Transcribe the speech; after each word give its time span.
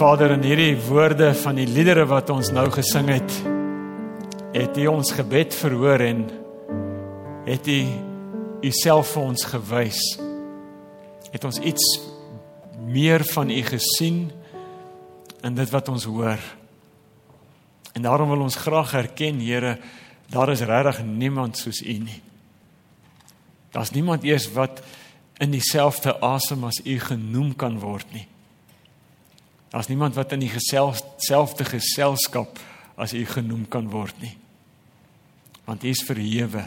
Vader 0.00 0.30
in 0.32 0.44
hierdie 0.46 0.78
woorde 0.86 1.34
van 1.36 1.58
die 1.58 1.66
liedere 1.68 2.06
wat 2.08 2.30
ons 2.32 2.48
nou 2.56 2.62
gesing 2.72 3.10
het, 3.12 3.34
het 4.54 4.78
U 4.80 4.86
ons 4.94 5.10
gebed 5.12 5.52
verhoor 5.52 6.00
en 6.00 6.22
het 7.44 7.68
U 7.68 7.76
Uself 8.64 9.10
vir 9.12 9.26
ons 9.26 9.44
gewys. 9.50 10.00
Het 11.34 11.44
ons 11.44 11.60
iets 11.60 11.84
meer 12.88 13.26
van 13.34 13.52
U 13.52 13.60
gesien 13.68 14.22
in 15.44 15.60
dit 15.60 15.76
wat 15.76 15.92
ons 15.92 16.08
hoor. 16.08 16.48
En 17.92 18.08
daarom 18.08 18.32
wil 18.32 18.48
ons 18.48 18.56
graag 18.64 18.96
erken, 19.02 19.44
Here, 19.44 19.76
daar 20.32 20.56
is 20.56 20.64
regtig 20.64 21.04
niemand 21.04 21.60
soos 21.60 21.84
U 21.84 21.98
nie. 22.08 22.22
Daar's 23.76 23.92
niemand 23.92 24.24
eers 24.24 24.48
wat 24.56 24.80
in 25.44 25.52
dieselfde 25.52 26.16
asem 26.24 26.64
as 26.64 26.80
U 26.88 27.00
genoem 27.12 27.52
kan 27.52 27.76
word 27.84 28.08
nie. 28.16 28.29
Daar's 29.70 29.88
niemand 29.88 30.16
wat 30.18 30.32
in 30.34 30.42
die 30.42 30.52
selfde 30.58 31.64
geselskap 31.64 32.58
as 33.00 33.14
U 33.14 33.22
genoem 33.26 33.68
kan 33.70 33.88
word 33.90 34.16
nie. 34.22 34.34
Want 35.64 35.84
U 35.86 35.90
is 35.90 36.02
verhewe. 36.06 36.66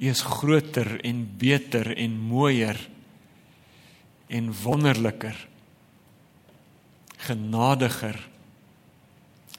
U 0.00 0.08
is 0.08 0.22
groter 0.24 0.98
en 1.04 1.24
beter 1.40 1.94
en 1.96 2.18
mooier 2.30 2.78
en 4.30 4.52
wonderliker. 4.62 5.36
Genadiger 7.26 8.20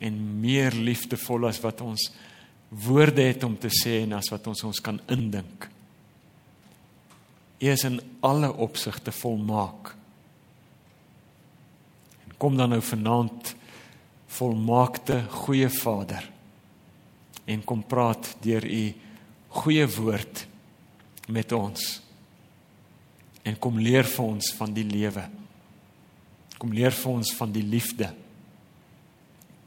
en 0.02 0.22
meer 0.42 0.74
liefdevol 0.78 1.50
as 1.50 1.62
wat 1.62 1.82
ons 1.86 2.08
woorde 2.72 3.26
het 3.26 3.44
om 3.44 3.58
te 3.60 3.70
sê 3.74 4.00
en 4.06 4.16
as 4.18 4.32
wat 4.32 4.48
ons 4.50 4.64
ons 4.70 4.82
kan 4.82 5.02
indink. 5.12 5.68
U 7.62 7.68
is 7.70 7.84
in 7.86 8.00
alle 8.26 8.50
opsigte 8.54 9.14
volmaak. 9.14 9.96
Kom 12.42 12.58
dan 12.58 12.74
nou 12.74 12.82
vanaand 12.82 13.52
volmaakte 14.34 15.20
goeie 15.44 15.70
Vader 15.70 16.26
en 17.46 17.62
kom 17.68 17.84
praat 17.86 18.32
deur 18.42 18.66
u 18.66 18.86
goeie 19.62 19.86
woord 19.86 20.46
met 21.28 21.52
ons. 21.52 22.00
En 23.44 23.58
kom 23.60 23.78
leer 23.78 24.08
vir 24.08 24.26
ons 24.26 24.52
van 24.58 24.74
die 24.74 24.86
lewe. 24.88 25.28
Kom 26.58 26.74
leer 26.74 26.96
vir 26.96 27.12
ons 27.12 27.34
van 27.38 27.54
die 27.54 27.66
liefde. 27.66 28.10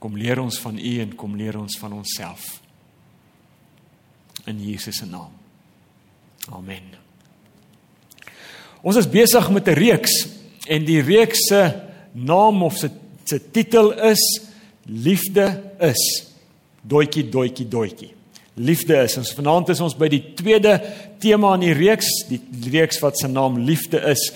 Kom 0.03 0.19
leer 0.19 0.41
ons 0.42 0.59
van 0.62 0.78
u 0.78 0.92
en 1.03 1.14
kom 1.19 1.38
leer 1.38 1.59
ons 1.59 1.78
van 1.78 1.94
onsself. 2.00 2.61
In 4.50 4.61
Jesus 4.62 4.98
se 4.98 5.06
naam. 5.06 5.33
Amen. 6.53 6.91
Ons 8.83 9.00
is 9.00 9.09
besig 9.09 9.50
met 9.50 9.69
'n 9.69 9.78
reeks 9.78 10.28
en 10.66 10.84
die 10.84 11.00
reeks 11.00 11.48
se 11.48 11.83
naam 12.14 12.62
of 12.62 12.78
se 12.78 12.90
se 13.24 13.38
titel 13.52 13.92
is 14.04 14.22
Liefde 14.84 15.46
is. 15.80 16.02
Doetjie 16.84 17.24
doetjie 17.32 17.64
doetjie. 17.68 18.10
Liefde 18.54 18.98
is. 19.02 19.16
Ons 19.16 19.32
vanaand 19.34 19.70
is 19.72 19.80
ons 19.80 19.94
by 19.96 20.10
die 20.12 20.20
tweede 20.36 20.74
tema 21.22 21.54
in 21.56 21.64
die 21.64 21.74
reeks, 21.74 22.10
die 22.28 22.40
reeks 22.74 23.00
wat 23.02 23.16
se 23.18 23.30
naam 23.32 23.56
Liefde 23.64 24.02
is. 24.12 24.26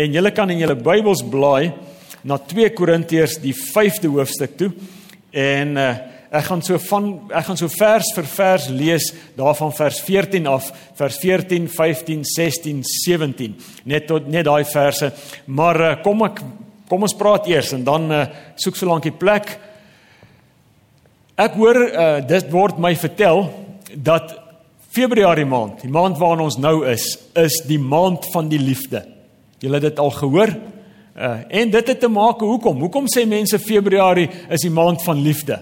En 0.00 0.16
julle 0.16 0.32
kan 0.32 0.50
in 0.50 0.62
julle 0.62 0.78
Bybels 0.80 1.20
blaai 1.28 1.74
na 2.24 2.38
2 2.40 2.72
Korintiërs 2.74 3.36
die 3.42 3.52
5de 3.52 4.08
hoofstuk 4.16 4.56
toe. 4.58 4.72
En 5.36 5.76
uh, 5.76 5.90
Ek 6.28 6.44
gaan 6.44 6.60
so 6.60 6.76
van 6.90 7.06
ek 7.32 7.46
gaan 7.46 7.56
so 7.56 7.72
vers 7.72 8.08
vir 8.12 8.26
vers 8.28 8.66
lees 8.68 9.06
daarvan 9.36 9.70
vers 9.72 10.00
14 10.04 10.48
af, 10.50 10.66
vers 10.98 11.16
14, 11.22 11.70
15, 11.72 12.24
16, 12.28 12.82
17. 12.84 13.54
Net 13.88 14.04
tot 14.10 14.28
net 14.28 14.44
daai 14.44 14.66
verse. 14.68 15.08
Maar 15.56 15.80
uh, 15.80 15.94
kom 16.04 16.26
ek 16.28 16.42
kom 16.88 17.04
ons 17.06 17.16
praat 17.16 17.46
eers 17.50 17.72
en 17.76 17.84
dan 17.86 18.10
uh, 18.12 18.24
soek 18.56 18.76
so 18.76 18.88
lank 18.88 19.04
die 19.06 19.14
plek. 19.14 19.54
Ek 21.38 21.54
hoor 21.60 21.78
uh, 21.86 22.06
dit 22.26 22.50
word 22.50 22.80
my 22.82 22.94
vertel 22.98 23.46
dat 23.94 24.34
Februarie 24.88 25.46
maand, 25.46 25.84
die 25.84 25.92
maand 25.92 26.18
waarin 26.18 26.46
ons 26.48 26.56
nou 26.58 26.80
is, 26.88 27.12
is 27.36 27.60
die 27.68 27.78
maand 27.78 28.24
van 28.32 28.48
die 28.50 28.60
liefde. 28.60 29.04
Julle 29.60 29.78
het 29.78 29.90
dit 29.90 30.00
al 30.02 30.10
gehoor? 30.16 30.54
Uh, 31.18 31.34
en 31.60 31.70
dit 31.70 31.92
het 31.92 32.00
te 32.00 32.08
maak 32.08 32.40
hoekom? 32.40 32.80
Hoekom 32.86 33.08
sê 33.10 33.26
mense 33.28 33.58
Februarie 33.58 34.28
is 34.48 34.64
die 34.64 34.72
maand 34.72 35.02
van 35.04 35.20
liefde? 35.22 35.60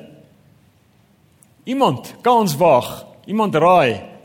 Iemand 1.66 2.12
kans 2.22 2.54
waag. 2.60 3.06
Iemand 3.26 3.56
raai. 3.58 4.15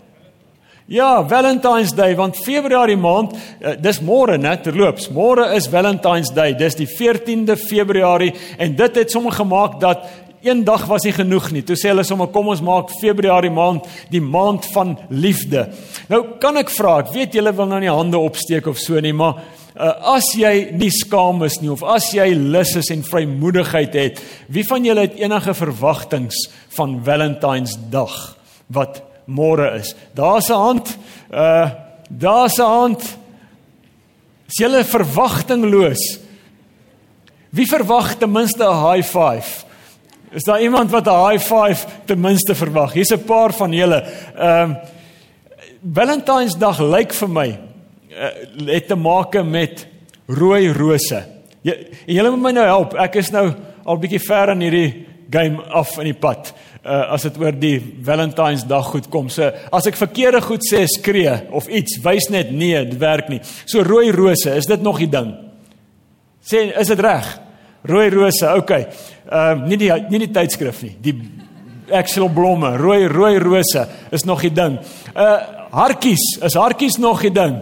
Ja, 0.85 1.27
Valentine's 1.27 1.93
Day 1.93 2.15
want 2.15 2.37
Februarie 2.37 2.97
maand, 2.97 3.35
uh, 3.61 3.75
dis 3.79 4.01
môre 4.01 4.37
net 4.41 4.63
terloops. 4.65 5.11
Môre 5.13 5.45
is 5.55 5.69
Valentine's 5.71 6.33
Day. 6.33 6.55
Dis 6.57 6.75
die 6.75 6.87
14de 6.89 7.55
Februarie 7.55 8.33
en 8.57 8.75
dit 8.75 8.99
het 8.99 9.13
sommer 9.13 9.31
gemaak 9.31 9.79
dat 9.79 10.07
een 10.41 10.63
dag 10.65 10.87
was 10.89 11.05
nie 11.05 11.13
genoeg 11.13 11.51
nie. 11.53 11.61
Toe 11.63 11.77
sê 11.77 11.91
hulle 11.91 12.03
sommer 12.07 12.31
kom 12.33 12.49
ons 12.51 12.63
maak 12.65 12.89
Februarie 12.97 13.53
maand 13.53 13.85
die 14.11 14.23
maand 14.23 14.65
van 14.73 14.95
liefde. 15.13 15.67
Nou 16.09 16.23
kan 16.41 16.57
ek 16.59 16.73
vra, 16.73 16.97
ek 17.03 17.13
weet 17.13 17.37
julle 17.37 17.53
wil 17.55 17.69
nou 17.69 17.79
nie 17.83 17.91
hande 17.91 18.19
opsteek 18.19 18.67
of 18.71 18.81
so 18.81 18.99
nie, 18.99 19.13
maar 19.13 19.37
uh, 19.77 19.93
as 20.15 20.31
jy 20.37 20.71
nie 20.75 20.91
skaam 20.93 21.45
is 21.47 21.59
nie 21.61 21.71
of 21.71 21.85
as 21.85 22.09
jy 22.15 22.31
lus 22.33 22.73
is 22.81 22.89
en 22.93 23.05
vrymoedigheid 23.05 23.95
het, 24.01 24.25
wie 24.49 24.65
van 24.67 24.85
julle 24.87 25.05
het 25.05 25.21
enige 25.21 25.55
verwagtinge 25.61 26.43
van 26.75 26.99
Valentine's 27.05 27.77
Dag 27.93 28.17
wat 28.71 29.03
môre 29.31 29.79
is? 29.79 29.95
Daar's 30.13 30.49
'n 30.49 30.59
hand. 30.59 30.97
Uh 31.31 31.69
daar's 32.09 32.59
'n 32.59 32.67
hand. 32.67 33.17
Is 34.47 34.59
jy 34.59 34.83
verwagtingloos? 34.83 36.19
Wie 37.49 37.67
verwag 37.67 38.15
ten 38.19 38.31
minste 38.31 38.63
'n 38.63 38.91
high 38.91 39.07
five? 39.07 39.65
Is 40.31 40.43
daar 40.43 40.61
iemand 40.61 40.91
wat 40.91 41.07
'n 41.07 41.29
high 41.29 41.43
five 41.43 41.85
ten 42.05 42.19
minste 42.19 42.55
verwag? 42.55 42.93
Hier's 42.93 43.11
'n 43.11 43.23
paar 43.23 43.53
van 43.53 43.71
julle. 43.71 44.03
Ehm 44.35 44.71
uh, 44.71 44.75
Valentine's 45.93 46.55
Dag 46.57 46.79
lyk 46.79 47.13
vir 47.13 47.29
my 47.29 47.47
uh, 47.49 48.29
het 48.65 48.87
te 48.87 48.95
maak 48.95 49.33
met 49.43 49.87
rooi 50.27 50.71
rose. 50.73 51.23
Jy 51.61 51.73
en 52.07 52.13
julle 52.13 52.29
moet 52.29 52.41
my 52.41 52.51
nou 52.51 52.65
help. 52.65 52.93
Ek 52.93 53.15
is 53.15 53.31
nou 53.31 53.53
al 53.83 53.97
bietjie 53.97 54.21
ver 54.21 54.51
in 54.53 54.61
hierdie 54.61 55.05
game 55.31 55.63
af 55.73 55.97
in 55.97 56.11
die 56.11 56.17
pad. 56.17 56.53
Uh 56.81 57.11
as 57.13 57.27
dit 57.27 57.35
oor 57.37 57.53
die 57.53 57.75
Valentine's 58.01 58.63
Dag 58.65 58.87
goed 58.89 59.05
kom. 59.13 59.27
So 59.29 59.51
as 59.69 59.85
ek 59.85 59.99
verkeerde 59.99 60.39
goed 60.41 60.65
sê, 60.65 60.87
skree 60.89 61.35
of 61.53 61.67
iets, 61.69 61.99
wys 62.01 62.31
net 62.33 62.49
nee, 62.51 62.79
dit 62.89 62.97
werk 62.97 63.29
nie. 63.29 63.37
So 63.69 63.83
rooi 63.85 64.09
rose, 64.15 64.55
is 64.57 64.65
dit 64.65 64.81
nog 64.81 64.97
die 64.97 65.09
ding? 65.11 65.29
Sê, 66.41 66.63
is 66.81 66.89
dit 66.89 67.03
reg? 67.05 67.27
Rooi 67.85 68.09
rose, 68.09 68.49
okay. 68.57 68.87
Ehm 69.29 69.61
uh, 69.61 69.69
nie 69.69 69.77
die 69.77 69.91
nie 70.09 70.23
die 70.25 70.31
tydskrif 70.33 70.81
nie. 70.81 70.95
Die 71.05 71.13
Excel 71.91 72.29
blomme, 72.33 72.73
rooi 72.81 73.05
rooi 73.11 73.37
rose 73.37 73.85
is 74.09 74.25
nog 74.25 74.41
die 74.41 74.53
ding. 74.53 74.79
Uh 75.13 75.37
hartjies, 75.71 76.25
is 76.41 76.57
hartjies 76.57 76.97
nog 76.97 77.21
die 77.21 77.35
ding? 77.37 77.61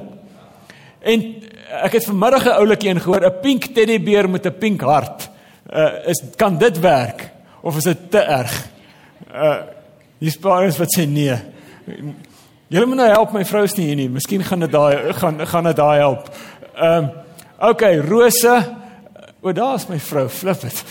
En 1.04 1.30
ek 1.84 2.00
het 2.00 2.08
vanmiddag 2.08 2.48
'n 2.48 2.58
oulikie 2.64 2.90
ingehoor, 2.96 3.26
'n 3.26 3.42
pink 3.42 3.74
teddybeer 3.76 4.30
met 4.30 4.46
'n 4.46 4.58
pink 4.60 4.82
hart. 4.82 5.30
Uh 5.68 6.08
is 6.08 6.24
kan 6.36 6.58
dit 6.58 6.80
werk 6.80 7.32
of 7.62 7.78
is 7.78 7.84
dit 7.84 8.12
te 8.12 8.24
erg? 8.24 8.79
Uh 9.28 9.60
die 10.20 10.32
spaarers 10.34 10.76
wat 10.76 10.92
sê 10.92 11.06
nee. 11.08 11.36
Julle 12.70 12.86
moet 12.86 13.00
nou 13.00 13.08
help 13.08 13.32
my 13.32 13.46
vrou 13.48 13.64
is 13.64 13.76
nie 13.78 13.86
hier 13.88 13.98
nie. 13.98 14.10
Miskien 14.12 14.44
gaan 14.44 14.66
dit 14.66 14.72
daai 14.74 15.14
gaan 15.16 15.40
gaan 15.48 15.70
dit 15.72 15.78
daai 15.80 16.00
help. 16.02 16.28
Ehm 16.76 17.06
um, 17.06 17.10
okay, 17.72 17.98
Rose. 18.04 18.56
O, 19.42 19.54
daar's 19.56 19.88
my 19.88 20.00
vrou, 20.00 20.28
flip 20.30 20.60
dit. 20.62 20.84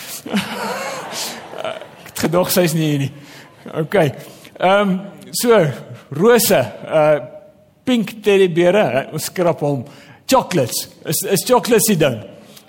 ek 1.68 2.08
het 2.08 2.24
gedog 2.24 2.50
sy's 2.52 2.72
nie 2.76 2.88
hier 2.88 3.04
nie. 3.04 3.10
Okay. 3.84 4.14
Ehm 4.56 4.94
um, 4.94 4.98
so, 5.36 5.60
Rose, 6.16 6.58
uh 6.58 7.18
pink 7.84 8.18
teddybeere. 8.24 9.08
Ons 9.12 9.28
skrap 9.30 9.62
hom. 9.64 9.84
Chocolates. 10.28 10.88
Is 11.08 11.22
is 11.36 11.46
chocolates 11.46 11.88
die 11.92 12.00
ding? 12.00 12.18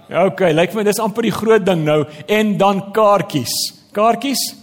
Okay, 0.10 0.54
lyk 0.56 0.74
my 0.74 0.84
dis 0.88 1.00
amper 1.02 1.28
die 1.28 1.34
groot 1.34 1.66
ding 1.66 1.84
nou 1.86 2.04
en 2.28 2.56
dan 2.58 2.86
kaartjies. 2.96 3.56
Kaartjies? 3.94 4.59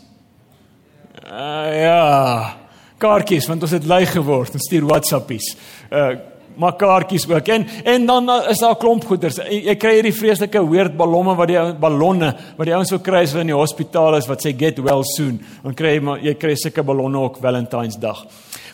Uh, 1.27 1.83
ja. 1.83 2.57
Kaartjies 3.03 3.49
want 3.51 3.65
ons 3.67 3.75
het 3.75 3.87
lui 3.91 4.05
geword 4.07 4.55
en 4.55 4.63
stuur 4.63 4.87
WhatsAppies. 4.87 5.55
Uh 5.91 6.15
maar 6.57 6.73
kaartjies 6.73 7.27
ook. 7.29 7.49
En 7.53 7.67
en 7.85 8.07
dan 8.07 8.31
is 8.49 8.59
daar 8.59 8.73
'n 8.73 8.79
klomp 8.79 9.05
goeders. 9.05 9.37
Jy 9.37 9.77
kry 9.77 9.93
hierdie 9.93 10.15
vreeslike 10.15 10.69
weird 10.69 10.97
ballomme 10.97 11.35
wat 11.35 11.49
die 11.49 11.75
ballonne 11.75 12.37
wat 12.57 12.67
die 12.67 12.75
ouens 12.75 12.89
so 12.89 12.99
kry 12.99 13.23
as 13.23 13.31
hulle 13.31 13.41
in 13.41 13.53
die 13.53 13.57
hospitaal 13.57 14.17
is 14.17 14.27
wat 14.27 14.47
sê 14.47 14.57
get 14.59 14.79
well 14.79 15.03
soon. 15.03 15.41
Dan 15.63 15.75
kry 15.75 15.95
jy 15.95 16.01
maar 16.01 16.19
jy 16.19 16.35
kry 16.35 16.55
sulke 16.55 16.83
ballonne 16.83 17.19
ook 17.19 17.37
Valentine's 17.37 17.97
Dag. 17.97 18.27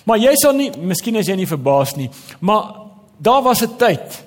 Maar 0.05 0.19
jy 0.19 0.35
sal 0.35 0.53
nie, 0.53 0.71
miskien 0.79 1.17
is 1.17 1.27
jy 1.27 1.35
nie 1.37 1.47
verbaas 1.47 1.97
nie, 1.97 2.11
maar 2.41 2.63
daar 3.19 3.43
was 3.43 3.63
'n 3.63 3.77
tyd 3.77 4.25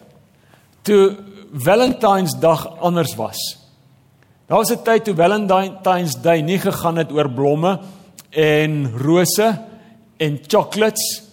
toe 0.83 1.15
Valentine's 1.53 2.33
Dag 2.39 2.79
anders 2.79 3.15
was. 3.15 3.57
Daar 4.47 4.57
was 4.57 4.71
'n 4.71 4.83
tyd 4.83 5.03
toe 5.05 5.15
Valentine's 5.15 6.21
Day 6.21 6.41
nie 6.41 6.59
gegaan 6.59 6.97
het 6.97 7.11
oor 7.11 7.29
blomme 7.29 7.79
en 8.35 8.91
rose 8.99 9.47
en 10.17 10.39
chocolates 10.47 11.23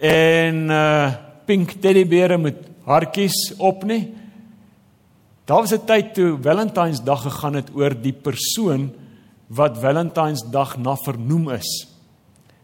en 0.00 0.68
uh 0.70 1.08
pink 1.48 1.78
teddybeere 1.80 2.36
met 2.36 2.58
hartjies 2.84 3.54
op 3.56 3.86
nie. 3.88 4.02
Daar 5.48 5.64
was 5.64 5.72
'n 5.72 5.86
tyd 5.86 6.14
toe 6.14 6.38
Valentynsdag 6.42 7.22
gegaan 7.22 7.54
het 7.54 7.70
oor 7.74 7.94
die 7.94 8.12
persoon 8.12 8.92
wat 9.46 9.78
Valentynsdag 9.78 10.76
na 10.76 10.96
vernoem 10.96 11.50
is. 11.50 11.88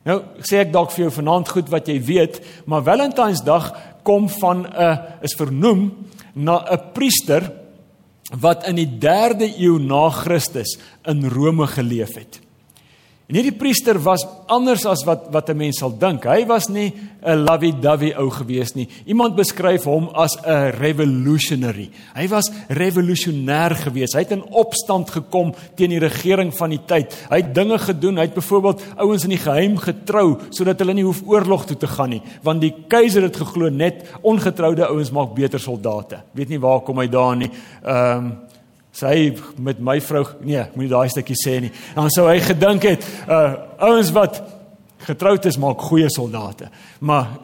Nou 0.05 0.21
sê 0.39 0.61
ek 0.61 0.73
dalk 0.73 0.91
vir 0.93 1.05
jou 1.05 1.11
vanaand 1.11 1.49
goed 1.49 1.69
wat 1.69 1.89
jy 1.89 1.97
weet, 2.05 2.41
maar 2.67 2.83
Valentynsdag 2.83 3.73
kom 4.03 4.29
van 4.29 4.67
'n 4.67 4.99
is 5.23 5.35
vernoem 5.35 5.93
na 6.35 6.61
'n 6.61 6.93
priester 6.93 7.53
wat 8.41 8.67
in 8.69 8.77
die 8.77 8.99
3de 8.99 9.49
eeu 9.59 9.79
na 9.79 10.11
Christus 10.11 10.79
in 11.07 11.25
Rome 11.25 11.67
geleef 11.67 12.15
het. 12.15 12.44
En 13.25 13.39
hierdie 13.39 13.57
priester 13.57 13.97
was 14.05 14.21
anders 14.53 14.83
as 14.85 15.01
wat 15.09 15.31
wat 15.33 15.49
'n 15.49 15.57
mens 15.57 15.79
sal 15.79 15.97
dink. 15.97 16.25
Hy 16.25 16.45
was 16.47 16.69
nie 16.69 16.93
'n 17.23 17.45
lovey-dovey 17.45 18.13
ou 18.19 18.29
gewees 18.31 18.75
nie. 18.75 18.87
Iemand 19.07 19.35
beskryf 19.35 19.85
hom 19.85 20.11
as 20.13 20.37
'n 20.37 20.73
revolutionary. 20.77 21.91
Hy 22.15 22.29
was 22.29 22.51
revolusionêr 22.69 23.75
gewees. 23.77 24.13
Hy 24.13 24.19
het 24.19 24.33
in 24.33 24.45
opstand 24.51 25.11
gekom 25.11 25.55
teen 25.75 25.89
die 25.91 25.99
regering 25.99 26.53
van 26.55 26.71
die 26.71 26.85
tyd. 26.87 27.15
Hy 27.31 27.37
het 27.37 27.55
dinge 27.55 27.79
gedoen. 27.79 28.17
Hy 28.17 28.23
het 28.23 28.35
byvoorbeeld 28.35 28.83
ouens 28.97 29.25
in 29.25 29.31
die 29.31 29.39
geheim 29.39 29.77
getrou 29.79 30.39
sodat 30.51 30.79
hulle 30.79 30.95
nie 30.95 31.05
hoef 31.05 31.23
oorlog 31.25 31.65
toe 31.65 31.77
te 31.77 31.87
gaan 31.87 32.11
nie, 32.11 32.23
want 32.43 32.61
die 32.61 32.75
keiser 32.89 33.23
het 33.23 33.37
geglo 33.37 33.71
net 33.71 34.05
ongetroude 34.23 34.87
ouens 34.87 35.11
maak 35.11 35.35
beter 35.35 35.61
soldate. 35.61 36.21
Weet 36.33 36.49
nie 36.49 36.61
waar 36.61 36.81
kom 36.81 36.99
hy 36.99 37.09
daarin 37.09 37.39
nie. 37.39 37.51
Ehm 37.85 38.17
um, 38.17 38.39
sy 38.95 39.35
met 39.59 39.81
my 39.83 39.99
vrou 40.05 40.23
nee, 40.47 40.63
moenie 40.75 40.93
daai 40.93 41.11
stukkie 41.11 41.37
sê 41.39 41.59
nie. 41.65 41.73
Dan 41.97 42.13
sou 42.15 42.29
hy 42.31 42.39
gedink 42.45 42.87
het, 42.87 43.07
uh 43.27 43.55
ouens 43.89 44.13
wat 44.15 44.39
getroud 45.05 45.47
is 45.51 45.59
maak 45.61 45.83
goeie 45.83 46.09
soldate. 46.13 46.71
Maar 47.05 47.35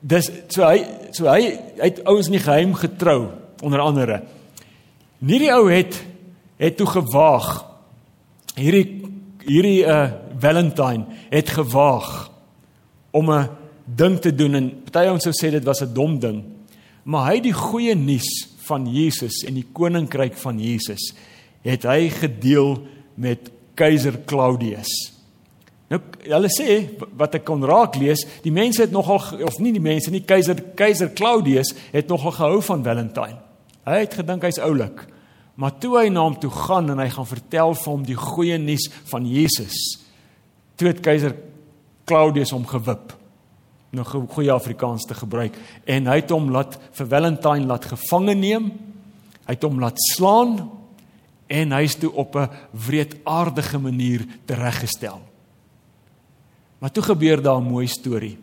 dis 0.00 0.30
so 0.50 0.66
hy 0.66 0.82
so 1.14 1.30
hy 1.30 1.40
hy 1.78 1.86
het 1.86 2.02
ouens 2.06 2.30
in 2.30 2.38
die 2.38 2.44
geheim 2.44 2.74
getrou 2.78 3.20
onder 3.62 3.82
andere. 3.84 4.22
Nie 5.22 5.40
die 5.42 5.52
ou 5.54 5.66
het 5.70 6.00
het 6.58 6.76
toe 6.78 6.88
gewaag 6.90 7.48
hierdie 8.58 8.86
hierdie 9.46 9.84
uh 9.86 10.08
Valentine 10.38 11.06
het 11.32 11.48
gewaag 11.50 12.30
om 13.10 13.30
'n 13.30 13.48
ding 13.84 14.18
te 14.20 14.34
doen 14.34 14.54
en 14.54 14.82
party 14.84 15.08
ouens 15.08 15.22
sou 15.22 15.32
sê 15.34 15.50
dit 15.50 15.64
was 15.64 15.82
'n 15.82 15.94
dom 15.94 16.18
ding. 16.18 16.44
Maar 17.04 17.26
hy 17.30 17.34
het 17.34 17.42
die 17.42 17.52
goeie 17.52 17.94
nuus 17.94 18.57
van 18.68 18.86
Jesus 18.92 19.42
en 19.48 19.58
die 19.58 19.66
koninkryk 19.74 20.36
van 20.38 20.60
Jesus 20.62 21.10
het 21.66 21.86
hy 21.88 22.08
gedeel 22.14 22.76
met 23.18 23.50
keiser 23.78 24.20
Claudius. 24.28 24.90
Nou 25.88 26.00
hulle 26.28 26.50
sê 26.52 26.82
wat 27.16 27.38
ek 27.38 27.46
kon 27.48 27.64
raak 27.66 27.96
lees, 27.98 28.24
die 28.44 28.52
mense 28.52 28.84
het 28.84 28.92
nogal 28.92 29.20
of 29.48 29.58
nie 29.62 29.72
die 29.74 29.82
mense 29.82 30.12
nie, 30.12 30.22
keiser 30.28 30.60
keiser 30.78 31.14
Claudius 31.16 31.72
het 31.94 32.10
nogal 32.12 32.36
gehou 32.36 32.62
van 32.68 32.84
Valentine. 32.84 33.40
Hy 33.88 34.02
het 34.04 34.18
gedink 34.20 34.44
hy's 34.44 34.60
oulik. 34.60 35.06
Maar 35.58 35.78
toe 35.82 35.96
hy 35.98 36.08
na 36.12 36.22
hom 36.26 36.36
toe 36.38 36.52
gaan 36.54 36.92
en 36.92 37.00
hy 37.02 37.08
gaan 37.10 37.26
vertel 37.26 37.72
vir 37.74 37.90
hom 37.90 38.04
die 38.06 38.18
goeie 38.18 38.58
nuus 38.62 38.86
van 39.10 39.24
Jesus, 39.26 39.78
toe 40.78 40.92
het 40.92 41.00
keiser 41.02 41.34
Claudius 42.08 42.54
hom 42.54 42.68
gewip 42.68 43.17
nou 43.94 44.04
goeie 44.04 44.52
Afrikaans 44.52 45.06
te 45.08 45.16
gebruik 45.16 45.56
en 45.88 46.10
hy 46.10 46.18
het 46.20 46.32
hom 46.34 46.50
laat 46.52 46.76
vir 46.96 47.08
Valentine 47.08 47.68
laat 47.68 47.88
gevange 47.88 48.34
neem. 48.36 48.72
Hy 49.46 49.54
het 49.56 49.64
hom 49.64 49.80
laat 49.80 50.00
slaan 50.12 50.58
en 51.48 51.72
hy's 51.72 51.96
toe 51.96 52.12
op 52.12 52.36
'n 52.36 52.50
wreedaardige 52.72 53.78
manier 53.78 54.26
tereggestel. 54.44 55.20
Maar 56.78 56.92
toe 56.92 57.02
gebeur 57.02 57.42
daar 57.42 57.60
'n 57.60 57.72
mooi 57.72 57.86
storie. 57.86 58.38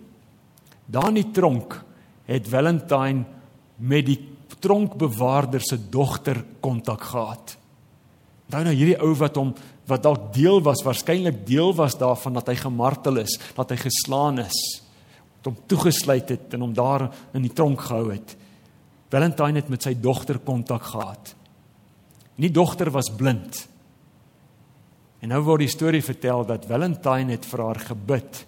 Daar 0.85 1.07
in 1.07 1.21
die 1.21 1.31
tronk 1.31 1.83
het 2.25 2.47
Valentine 2.47 3.25
met 3.77 4.05
die 4.05 4.27
tronkbewaarder 4.59 5.61
se 5.61 5.89
dogter 5.89 6.43
kontak 6.59 7.01
gehad. 7.01 7.57
Nou 8.49 8.63
nou 8.63 8.75
hierdie 8.75 9.01
ou 9.01 9.13
wat 9.15 9.35
hom 9.35 9.53
wat 9.85 10.03
dalk 10.03 10.33
deel 10.33 10.61
was, 10.61 10.83
waarskynlik 10.83 11.45
deel 11.45 11.73
was 11.73 11.97
daarvan 11.97 12.33
dat 12.33 12.47
hy 12.47 12.55
gemartel 12.55 13.17
is, 13.17 13.39
dat 13.55 13.69
hy 13.69 13.75
geslaan 13.75 14.39
is 14.39 14.84
hom 15.45 15.57
toegesluit 15.69 16.29
het 16.33 16.53
en 16.55 16.65
hom 16.65 16.73
daar 16.75 17.07
in 17.37 17.45
die 17.45 17.53
tronk 17.53 17.85
gehou 17.87 18.09
het. 18.11 18.35
Valentine 19.13 19.61
het 19.61 19.69
met 19.71 19.85
sy 19.85 19.93
dogter 20.01 20.39
kontak 20.43 20.89
gehad. 20.91 21.35
Die 22.35 22.51
dogter 22.51 22.91
was 22.91 23.11
blind. 23.15 23.61
En 25.23 25.31
nou 25.31 25.41
word 25.45 25.63
die 25.63 25.71
storie 25.71 26.03
vertel 26.03 26.43
dat 26.49 26.67
Valentine 26.69 27.37
het 27.37 27.45
vir 27.47 27.63
haar 27.63 27.79
gebid 27.81 28.41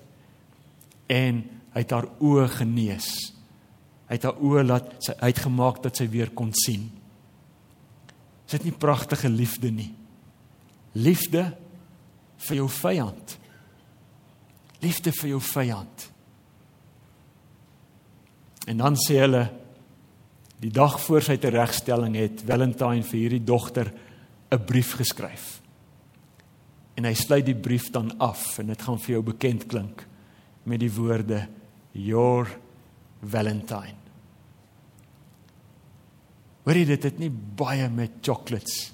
en 1.08 1.40
hy 1.74 1.84
het 1.84 1.94
haar 1.96 2.10
oë 2.20 2.48
genees. 2.58 3.08
Hy 4.08 4.18
het 4.18 4.28
haar 4.28 4.42
oë 4.44 4.66
laat 4.66 4.92
sy 5.04 5.16
uitgemaak 5.22 5.82
dat 5.86 6.00
sy 6.00 6.10
weer 6.12 6.34
kon 6.36 6.52
sien. 6.56 6.90
Is 8.48 8.58
dit 8.58 8.70
nie 8.70 8.76
pragtige 8.76 9.30
liefde 9.32 9.72
nie? 9.72 9.90
Liefde 10.96 11.50
vir 12.48 12.60
jou 12.62 12.68
vyand. 12.72 13.38
Liefde 14.84 15.12
vir 15.16 15.34
jou 15.36 15.42
vyand. 15.44 16.08
En 18.68 18.78
dan 18.78 18.98
sê 19.00 19.22
hulle 19.24 19.46
die 20.60 20.74
dag 20.74 20.98
voor 21.00 21.24
sy 21.24 21.38
teregstelling 21.40 22.18
het 22.20 22.44
Valentine 22.48 23.06
vir 23.06 23.20
hierdie 23.20 23.44
dogter 23.46 23.94
'n 24.52 24.66
brief 24.66 24.96
geskryf. 25.00 25.62
En 26.96 27.06
hy 27.06 27.14
sluit 27.14 27.46
die 27.46 27.56
brief 27.56 27.92
dan 27.92 28.12
af 28.20 28.60
en 28.60 28.68
dit 28.68 28.82
gaan 28.82 29.00
vir 29.00 29.12
jou 29.16 29.24
bekend 29.24 29.68
klink 29.68 30.08
met 30.64 30.80
die 30.80 30.92
woorde 30.92 31.48
your 31.92 32.48
Valentine. 33.22 33.96
Hoorie 36.64 36.86
dit 36.86 37.04
het 37.04 37.20
nie 37.20 37.32
baie 37.32 37.90
met 37.90 38.12
chocolates 38.22 38.92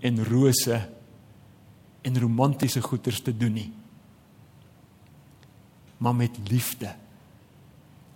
en 0.00 0.24
rose 0.24 0.80
en 2.02 2.20
romantiese 2.20 2.82
goeders 2.82 3.20
te 3.20 3.36
doen 3.36 3.52
nie. 3.52 3.72
Maar 5.98 6.14
met 6.14 6.38
liefde 6.50 6.94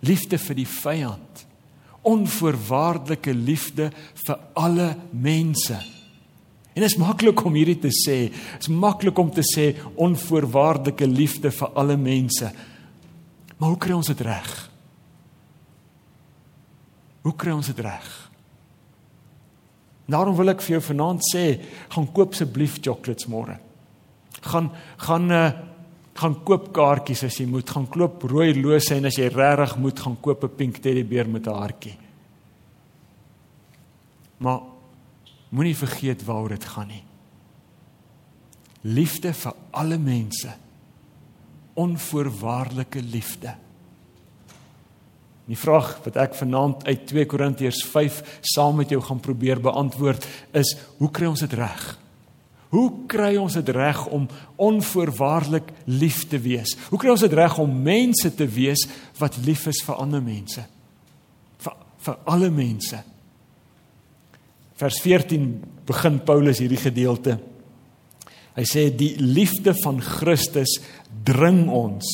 liefde 0.05 0.39
vir 0.41 0.59
die 0.61 0.67
vyand, 0.69 1.45
onvoorwaardelike 2.07 3.33
liefde 3.35 3.89
vir 4.25 4.37
alle 4.57 4.93
mense. 5.11 5.79
En 6.73 6.83
dit 6.85 6.87
is 6.87 6.99
maklik 7.01 7.43
om 7.43 7.57
hierdie 7.57 7.79
te 7.81 7.91
sê. 7.91 8.29
Is 8.59 8.69
maklik 8.71 9.17
om 9.19 9.31
te 9.33 9.43
sê 9.43 9.73
onvoorwaardelike 9.99 11.07
liefde 11.09 11.51
vir 11.51 11.73
alle 11.75 11.97
mense. 11.99 12.51
Maar 13.59 13.73
hoe 13.73 13.81
kry 13.83 13.97
ons 13.97 14.07
dit 14.07 14.21
reg? 14.23 14.53
Hoe 17.27 17.35
kry 17.35 17.51
ons 17.51 17.67
dit 17.67 17.81
reg? 17.83 18.07
Daarom 20.09 20.37
wil 20.39 20.53
ek 20.53 20.63
vir 20.65 20.77
jou 20.77 20.85
vanaand 20.87 21.25
sê, 21.27 21.43
gaan 21.91 22.07
koop 22.15 22.31
asseblief 22.33 22.79
chocolates 22.79 23.27
môre. 23.29 23.59
Gaan 24.39 24.71
gaan 25.03 25.27
uh, 25.35 25.49
gaan 26.19 26.35
koop 26.43 26.71
kaartjies 26.75 27.23
as 27.27 27.37
jy 27.39 27.45
moet, 27.47 27.69
gaan 27.69 27.87
koop 27.87 28.23
rooi 28.27 28.51
lose 28.57 28.95
en 28.95 29.07
as 29.07 29.17
jy 29.19 29.29
regtig 29.31 29.77
moet 29.79 29.99
gaan 29.99 30.17
koop 30.19 30.43
'n 30.43 30.55
pink 30.57 30.81
teddybeer 30.83 31.27
met 31.29 31.47
'n 31.47 31.59
hartjie. 31.61 31.97
Maar 34.37 34.59
moenie 35.49 35.75
vergeet 35.75 36.23
waaroor 36.25 36.49
dit 36.49 36.65
gaan 36.65 36.87
nie. 36.87 37.03
Liefde 38.81 39.33
vir 39.33 39.53
alle 39.71 39.97
mense. 39.97 40.49
Onvoorwaardelike 41.73 43.01
liefde. 43.01 43.55
Die 45.45 45.57
vraag 45.57 45.97
wat 46.03 46.15
ek 46.15 46.35
vanaand 46.35 46.85
uit 46.85 47.07
2 47.07 47.25
Korintiërs 47.25 47.83
5 47.89 48.39
saam 48.41 48.75
met 48.75 48.89
jou 48.89 49.01
gaan 49.01 49.19
probeer 49.19 49.59
beantwoord 49.61 50.27
is: 50.51 50.77
hoe 50.97 51.11
kry 51.11 51.25
ons 51.25 51.39
dit 51.39 51.53
reg? 51.53 51.97
Hoe 52.69 52.89
kry 53.09 53.33
ons 53.41 53.55
dit 53.57 53.69
reg 53.73 54.03
om 54.13 54.27
onvoorwaardelik 54.61 55.71
lief 55.89 56.27
te 56.29 56.37
wees? 56.41 56.75
Hoe 56.89 56.99
kry 57.01 57.09
ons 57.09 57.25
dit 57.25 57.33
reg 57.33 57.57
om 57.57 57.79
mense 57.83 58.29
te 58.35 58.45
wees 58.45 58.85
wat 59.17 59.39
lief 59.45 59.65
is 59.71 59.81
vir 59.85 59.97
ander 60.03 60.21
mense? 60.21 60.65
vir 61.59 61.75
vir 61.99 62.19
alle 62.31 62.49
mense. 62.53 62.99
Vers 64.79 64.99
14 65.03 65.47
begin 65.87 66.19
Paulus 66.23 66.61
hierdie 66.63 66.79
gedeelte. 66.79 67.35
Hy 68.55 68.65
sê 68.67 68.85
die 68.95 69.13
liefde 69.19 69.73
van 69.83 69.99
Christus 70.03 70.77
dring 71.27 71.65
ons 71.67 72.07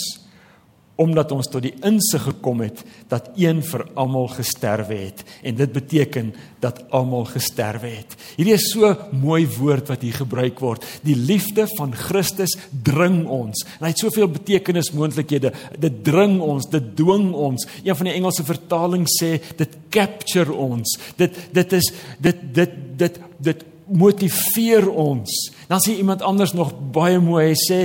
omdat 0.96 1.32
ons 1.36 1.50
tot 1.52 1.64
die 1.66 1.74
insig 1.84 2.24
gekom 2.30 2.62
het 2.64 2.82
dat 3.12 3.28
een 3.40 3.62
vir 3.66 3.84
almal 4.00 4.30
gesterwe 4.32 4.98
het 5.02 5.24
en 5.44 5.58
dit 5.60 5.74
beteken 5.76 6.32
dat 6.64 6.82
almal 6.96 7.28
gesterwe 7.30 7.92
het. 7.98 8.16
Hierdie 8.38 8.56
is 8.56 8.70
so 8.72 8.94
mooi 9.12 9.44
woord 9.58 9.92
wat 9.92 10.06
hier 10.06 10.16
gebruik 10.22 10.62
word. 10.64 10.86
Die 11.06 11.18
liefde 11.18 11.68
van 11.76 11.94
Christus 11.96 12.56
dring 12.86 13.26
ons. 13.28 13.66
En 13.78 13.88
hy 13.88 13.94
het 13.94 14.04
soveel 14.06 14.32
betekenismoontlikhede. 14.38 15.52
Dit 15.80 16.02
dring 16.08 16.40
ons, 16.44 16.70
dit 16.72 16.92
dwing 16.98 17.32
ons. 17.36 17.68
Een 17.84 18.00
van 18.00 18.10
die 18.10 18.16
Engelse 18.16 18.48
vertalings 18.48 19.20
sê 19.20 19.36
dit 19.60 19.78
capture 19.94 20.56
ons. 20.56 20.98
Dit 21.20 21.38
dit 21.56 21.80
is 21.80 21.92
dit 22.24 22.44
dit 22.56 22.84
dit 22.96 23.24
dit 23.52 23.66
motiveer 23.88 24.88
ons. 24.90 25.32
Dan 25.70 25.82
sê 25.84 25.98
iemand 26.00 26.24
anders 26.26 26.54
nog 26.54 26.74
baie 26.94 27.20
mooi, 27.22 27.52
hy 27.52 27.58
sê 27.60 27.80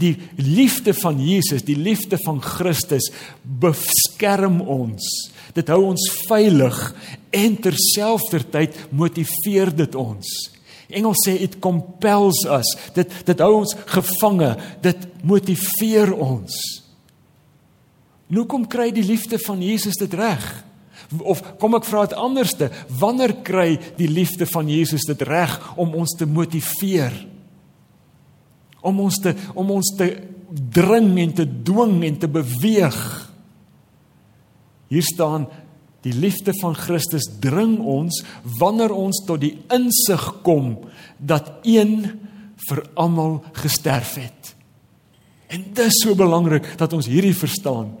die 0.00 0.14
liefde 0.40 0.94
van 0.96 1.20
Jesus, 1.22 1.64
die 1.66 1.78
liefde 1.78 2.18
van 2.24 2.40
Christus 2.44 3.08
beskerm 3.42 4.60
ons. 4.60 5.06
Dit 5.56 5.70
hou 5.72 5.82
ons 5.92 6.08
veilig 6.28 6.80
en 7.36 7.56
terselfdertyd 7.64 8.76
motiveer 8.92 9.72
dit 9.76 9.96
ons. 9.96 10.34
Engels 10.86 11.24
sê 11.26 11.34
it 11.42 11.58
compels 11.64 12.44
us. 12.46 12.68
Dit 12.94 13.12
dit 13.26 13.40
hou 13.42 13.62
ons 13.62 13.76
gevange. 13.90 14.52
Dit 14.84 15.08
motiveer 15.26 16.12
ons. 16.14 16.60
Nou 18.30 18.46
kom 18.50 18.66
kry 18.70 18.90
die 18.94 19.06
liefde 19.06 19.38
van 19.42 19.62
Jesus 19.62 19.98
dit 19.98 20.14
reg. 20.18 20.44
Of 21.22 21.42
kom 21.60 21.76
ek 21.78 21.86
vra 21.86 22.06
dit 22.06 22.16
anderste, 22.18 22.70
wanneer 23.00 23.36
kry 23.46 23.76
die 23.98 24.10
liefde 24.10 24.48
van 24.50 24.70
Jesus 24.70 25.06
dit 25.08 25.22
reg 25.28 25.54
om 25.78 25.94
ons 25.94 26.16
te 26.18 26.26
motiveer? 26.26 27.14
Om 28.86 29.00
ons 29.06 29.20
te 29.22 29.34
om 29.54 29.70
ons 29.74 29.92
te 29.98 30.10
dring 30.50 31.12
en 31.18 31.32
te 31.34 31.46
dwing 31.66 32.00
en 32.06 32.18
te 32.22 32.28
beweeg. 32.30 32.98
Hier 34.90 35.06
staan 35.06 35.48
die 36.06 36.14
liefde 36.14 36.54
van 36.60 36.76
Christus 36.78 37.26
dring 37.42 37.80
ons 37.82 38.22
wanneer 38.60 38.94
ons 38.94 39.24
tot 39.26 39.42
die 39.42 39.56
insig 39.74 40.22
kom 40.46 40.76
dat 41.18 41.50
een 41.66 41.98
vir 42.68 42.82
almal 42.94 43.40
gesterf 43.58 44.14
het. 44.20 44.54
En 45.50 45.62
dit 45.66 45.84
is 45.84 46.00
so 46.02 46.14
belangrik 46.18 46.68
dat 46.78 46.94
ons 46.94 47.08
hierdie 47.10 47.34
verstaan. 47.36 47.92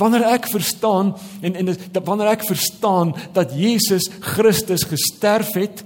Wanneer 0.00 0.24
ek 0.34 0.48
verstaan 0.50 1.14
en 1.40 1.56
en 1.56 1.72
wanneer 2.04 2.32
ek 2.34 2.46
verstaan 2.48 3.14
dat 3.36 3.52
Jesus 3.56 4.08
Christus 4.20 4.86
gesterf 4.88 5.52
het 5.58 5.84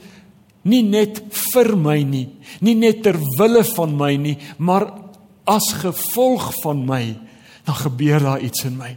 nie 0.66 0.82
net 0.82 1.20
vir 1.52 1.76
my 1.78 2.00
nie, 2.02 2.28
nie 2.60 2.75
net 2.75 3.04
ter 3.06 3.18
wille 3.38 3.62
van 3.76 3.94
my 3.98 4.12
nie, 4.18 4.36
maar 4.58 4.88
as 5.46 5.70
gevolg 5.78 6.50
van 6.64 6.82
my, 6.88 7.02
dan 7.66 7.82
gebeur 7.84 8.22
daar 8.22 8.42
iets 8.42 8.66
in 8.66 8.78
my. 8.78 8.96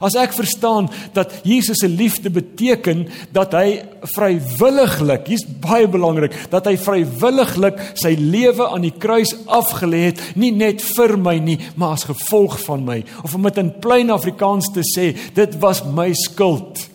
As 0.00 0.16
ek 0.18 0.34
verstaan 0.36 0.88
dat 1.16 1.32
Jesus 1.46 1.80
se 1.80 1.88
liefde 1.88 2.30
beteken 2.30 3.06
dat 3.34 3.54
hy 3.56 3.80
vrywilliglik, 4.16 5.28
hier's 5.30 5.46
baie 5.62 5.88
belangrik, 5.88 6.34
dat 6.52 6.68
hy 6.68 6.76
vrywilliglik 6.80 7.80
sy 7.98 8.14
lewe 8.18 8.68
aan 8.68 8.84
die 8.84 8.94
kruis 8.94 9.32
afgelê 9.46 10.10
het, 10.10 10.22
nie 10.36 10.52
net 10.52 10.84
vir 10.96 11.16
my 11.20 11.38
nie, 11.42 11.58
maar 11.76 11.96
as 11.96 12.06
gevolg 12.08 12.58
van 12.66 12.84
my. 12.86 13.00
Of 13.24 13.36
om 13.36 13.48
dit 13.48 13.62
in 13.62 13.72
plain 13.82 14.12
Afrikaans 14.14 14.70
te 14.74 14.84
sê, 14.86 15.10
dit 15.36 15.60
was 15.62 15.84
my 15.88 16.10
skuld. 16.26 16.86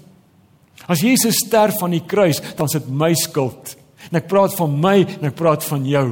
As 0.91 1.03
Jesus 1.05 1.39
sterf 1.45 1.81
aan 1.83 1.95
die 1.95 2.05
kruis, 2.05 2.41
dan 2.57 2.69
is 2.69 2.77
dit 2.79 2.89
my 2.89 3.13
skuld. 3.17 3.75
En 4.09 4.19
ek 4.19 4.29
praat 4.29 4.53
van 4.57 4.73
my 4.81 4.99
en 5.03 5.29
ek 5.29 5.37
praat 5.39 5.65
van 5.65 5.85
jou. 5.87 6.09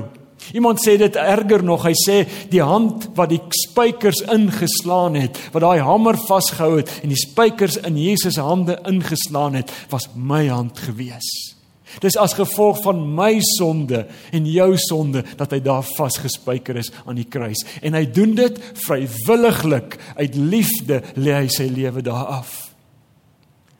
Iemand 0.54 0.80
sê 0.82 0.98
dit 0.98 1.16
erger 1.20 1.64
nog. 1.64 1.86
Hy 1.86 1.94
sê 1.98 2.18
die 2.52 2.64
hand 2.64 3.10
wat 3.18 3.32
die 3.34 3.42
spykers 3.66 4.24
ingeslaan 4.32 5.18
het, 5.20 5.38
wat 5.54 5.66
daai 5.66 5.84
hamer 5.86 6.18
vasgehou 6.28 6.80
het 6.80 6.92
en 7.04 7.14
die 7.14 7.20
spykers 7.20 7.78
in 7.88 8.00
Jesus 8.00 8.38
se 8.40 8.44
hande 8.44 8.80
ingeslaan 8.90 9.60
het, 9.60 9.72
was 9.92 10.10
my 10.16 10.48
hand 10.48 10.80
gewees. 10.80 11.30
Dis 12.04 12.18
as 12.22 12.36
gevolg 12.38 12.84
van 12.84 13.02
my 13.18 13.40
sonde 13.58 14.04
en 14.36 14.46
jou 14.46 14.70
sonde 14.78 15.24
dat 15.40 15.56
hy 15.56 15.60
daar 15.66 15.86
vasgespijker 15.98 16.78
is 16.78 16.92
aan 17.06 17.18
die 17.18 17.28
kruis. 17.28 17.64
En 17.82 17.98
hy 17.98 18.06
doen 18.14 18.36
dit 18.38 18.60
vrywilliglik 18.86 19.98
uit 20.20 20.38
liefde 20.38 21.02
lê 21.18 21.34
hy 21.42 21.48
sy 21.52 21.66
lewe 21.74 22.06
daar 22.06 22.30
af. 22.40 22.54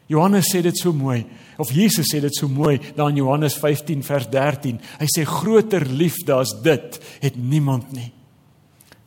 Johannes 0.10 0.50
sê 0.50 0.64
dit 0.66 0.78
so 0.78 0.94
mooi 0.96 1.22
of 1.60 1.72
Jesus 1.76 2.08
sê 2.08 2.22
dit 2.24 2.36
so 2.36 2.48
mooi 2.52 2.78
daar 2.96 3.12
in 3.12 3.20
Johannes 3.20 3.58
15 3.60 4.04
vers 4.08 4.30
13. 4.32 4.80
Hy 5.02 5.08
sê 5.12 5.26
groter 5.28 5.86
liefde 5.92 6.38
as 6.40 6.54
dit 6.64 7.00
het 7.20 7.38
niemand 7.40 7.92
nie. 7.96 8.10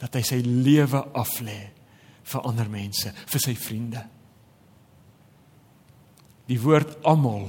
Dat 0.03 0.19
hy 0.19 0.25
sy 0.27 0.41
lewe 0.45 1.01
aflê 1.17 1.59
vir 2.33 2.47
ander 2.49 2.69
mense, 2.71 3.11
vir 3.11 3.43
sy 3.43 3.55
vriende. 3.59 4.03
Die 6.51 6.61
woord 6.61 6.99
almal 7.09 7.49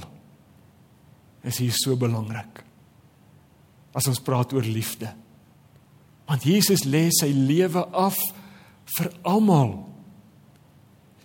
is 1.44 1.60
hier 1.60 1.74
so 1.76 1.98
belangrik. 2.00 2.62
As 3.94 4.08
ons 4.10 4.22
praat 4.24 4.54
oor 4.56 4.66
liefde. 4.66 5.10
Want 6.24 6.46
Jesus 6.48 6.86
lê 6.88 7.10
sy 7.12 7.28
lewe 7.36 7.84
af 7.92 8.16
vir 8.96 9.10
almal. 9.28 9.76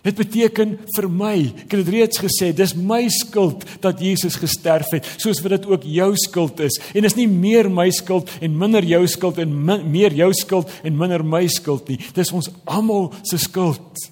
Dit 0.00 0.16
beteken 0.16 0.78
vir 0.96 1.06
my, 1.12 1.34
ek 1.66 1.74
het 1.76 1.90
reeds 1.92 2.20
gesê, 2.22 2.54
dis 2.56 2.72
my 2.72 3.02
skuld 3.12 3.66
dat 3.84 4.00
Jesus 4.00 4.38
gesterf 4.40 4.94
het, 4.94 5.08
soos 5.20 5.42
wat 5.44 5.58
dit 5.58 5.68
ook 5.68 5.84
jou 5.84 6.08
skuld 6.22 6.62
is. 6.64 6.78
En 6.96 7.04
is 7.04 7.18
nie 7.18 7.28
meer 7.28 7.68
my 7.68 7.90
skuld 7.92 8.32
en 8.40 8.56
minder 8.62 8.86
jou 8.86 9.02
skuld 9.12 9.42
en 9.44 9.52
min, 9.52 9.84
meer 9.92 10.16
jou 10.16 10.30
skuld 10.36 10.72
en 10.88 10.96
minder 10.96 11.24
my 11.24 11.44
skuld 11.52 11.92
nie. 11.92 12.00
Dis 12.16 12.32
ons 12.32 12.48
almal 12.64 13.10
se 13.28 13.36
skuld. 13.44 14.08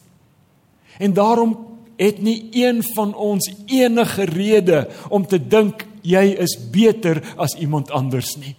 En 1.01 1.17
daarom 1.17 1.57
het 1.99 2.21
nie 2.23 2.51
een 2.53 2.85
van 2.93 3.17
ons 3.17 3.49
enige 3.67 4.29
rede 4.29 4.85
om 5.09 5.25
te 5.27 5.41
dink 5.41 5.87
jy 6.05 6.35
is 6.37 6.55
beter 6.73 7.25
as 7.41 7.57
iemand 7.59 7.91
anders 7.97 8.37
nie 8.39 8.55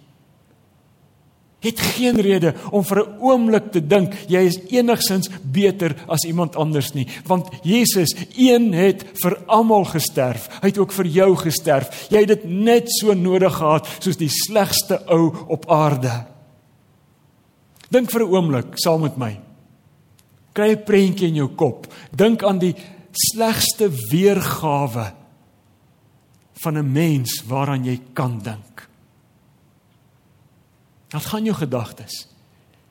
het 1.60 1.80
geen 1.80 2.20
rede 2.20 2.54
om 2.70 2.84
vir 2.84 2.98
'n 2.98 3.20
oomblik 3.20 3.72
te 3.72 3.86
dink 3.86 4.14
jy 4.28 4.40
is 4.40 4.58
enigsins 4.70 5.28
beter 5.42 5.94
as 6.08 6.24
iemand 6.24 6.56
anders 6.56 6.92
nie 6.92 7.06
want 7.24 7.48
Jesus 7.62 8.14
een 8.36 8.72
het 8.72 9.04
vir 9.22 9.38
almal 9.46 9.84
gesterf. 9.84 10.48
Hy 10.60 10.68
het 10.68 10.78
ook 10.78 10.92
vir 10.92 11.06
jou 11.06 11.36
gesterf. 11.36 12.08
Jy 12.10 12.18
het 12.18 12.28
dit 12.28 12.44
net 12.44 12.90
so 12.92 13.14
nodig 13.14 13.54
gehad 13.54 13.86
soos 13.98 14.16
die 14.16 14.30
slegste 14.32 15.02
ou 15.06 15.34
op 15.48 15.70
aarde. 15.70 16.26
Dink 17.90 18.10
vir 18.10 18.22
'n 18.22 18.32
oomblik 18.32 18.66
saam 18.74 19.00
met 19.00 19.16
my. 19.16 19.40
Kry 20.52 20.70
'n 20.70 20.84
prentjie 20.84 21.28
in 21.28 21.34
jou 21.34 21.48
kop. 21.48 21.86
Dink 22.16 22.42
aan 22.42 22.58
die 22.58 22.74
slegste 23.12 23.90
weergawe 24.10 25.12
van 26.62 26.78
'n 26.78 26.92
mens 26.92 27.42
waaraan 27.46 27.84
jy 27.84 28.00
kan 28.12 28.38
dink 28.38 28.69
Wat 31.10 31.26
gaan 31.26 31.44
jou 31.44 31.56
gedagtes? 31.56 32.26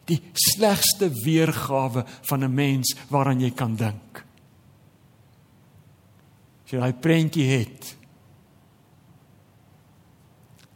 Die 0.09 0.19
slegste 0.33 1.09
weergawe 1.23 2.05
van 2.21 2.43
'n 2.43 2.53
mens 2.53 2.95
waaraan 3.07 3.39
jy 3.39 3.51
kan 3.51 3.75
dink. 3.75 4.25
As 6.65 6.71
jy 6.71 6.79
daai 6.79 6.93
prentjie 6.93 7.47
het, 7.47 7.97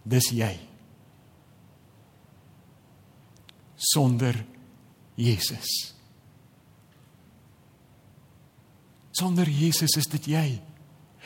dis 0.04 0.30
jy. 0.30 0.60
Sonder 3.76 4.46
Jesus. 5.16 5.94
Sonder 9.12 9.50
Jesus 9.50 9.98
is 9.98 10.08
dit 10.08 10.26
jy 10.26 10.62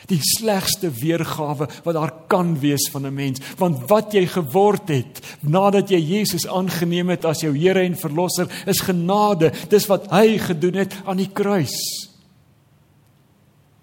die 0.08 0.20
slegste 0.24 0.90
weergawe 0.94 1.68
wat 1.84 1.96
daar 1.96 2.12
kan 2.30 2.54
wees 2.60 2.88
van 2.92 3.06
'n 3.06 3.14
mens. 3.14 3.40
Want 3.56 3.88
wat 3.88 4.12
jy 4.12 4.26
geword 4.26 4.88
het 4.88 5.20
nadat 5.40 5.90
jy 5.90 6.00
Jesus 6.00 6.46
aangeneem 6.46 7.08
het 7.08 7.24
as 7.24 7.40
jou 7.40 7.56
Here 7.58 7.80
en 7.80 7.96
verlosser 7.96 8.48
is 8.66 8.80
genade. 8.80 9.52
Dis 9.68 9.86
wat 9.86 10.10
hy 10.10 10.38
gedoen 10.38 10.74
het 10.74 10.94
aan 11.04 11.16
die 11.16 11.32
kruis. 11.32 12.08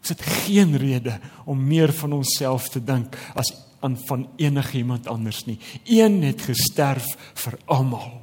Is 0.01 0.07
dit 0.07 0.21
geen 0.21 0.77
rede 0.77 1.19
om 1.45 1.67
meer 1.67 1.93
van 1.93 2.13
onsself 2.13 2.69
te 2.69 2.83
dink 2.83 3.17
as 3.35 3.53
aan 3.79 3.97
van 4.05 4.27
enigiemand 4.35 5.07
anders 5.07 5.45
nie? 5.45 5.59
Een 5.85 6.21
het 6.23 6.41
gesterf 6.41 7.05
vir 7.33 7.57
almal 7.65 8.21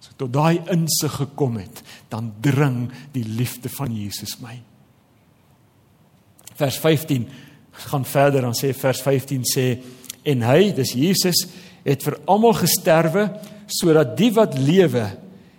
so 0.00 0.10
tot 0.16 0.32
daai 0.32 0.60
insig 0.70 1.12
gekom 1.12 1.56
het 1.56 1.82
dan 2.08 2.34
dring 2.40 2.90
die 3.12 3.24
liefde 3.24 3.68
van 3.68 3.94
Jesus 3.96 4.40
my 4.40 4.71
vers 6.58 6.78
15 6.78 7.26
gaan 7.88 8.04
verder 8.04 8.44
dan 8.44 8.56
sê 8.56 8.72
vers 8.76 9.02
15 9.02 9.48
sê 9.48 9.66
en 10.28 10.44
hy 10.46 10.70
dis 10.76 10.94
Jesus 10.98 11.46
het 11.86 12.04
vir 12.04 12.18
almal 12.30 12.54
gesterwe 12.60 13.28
sodat 13.72 14.16
die 14.18 14.30
wat 14.36 14.58
lewe 14.58 15.06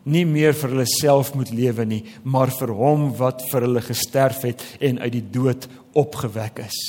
nie 0.04 0.26
meer 0.28 0.56
vir 0.58 0.76
hulle 0.76 0.88
self 0.90 1.34
moet 1.38 1.52
lewe 1.56 1.86
nie 1.88 2.04
maar 2.24 2.52
vir 2.54 2.74
hom 2.76 3.10
wat 3.20 3.44
vir 3.52 3.68
hulle 3.68 3.84
gesterf 3.84 4.44
het 4.48 4.64
en 4.84 5.00
uit 5.00 5.14
die 5.16 5.26
dood 5.34 5.68
opgewek 5.98 6.64
is. 6.66 6.80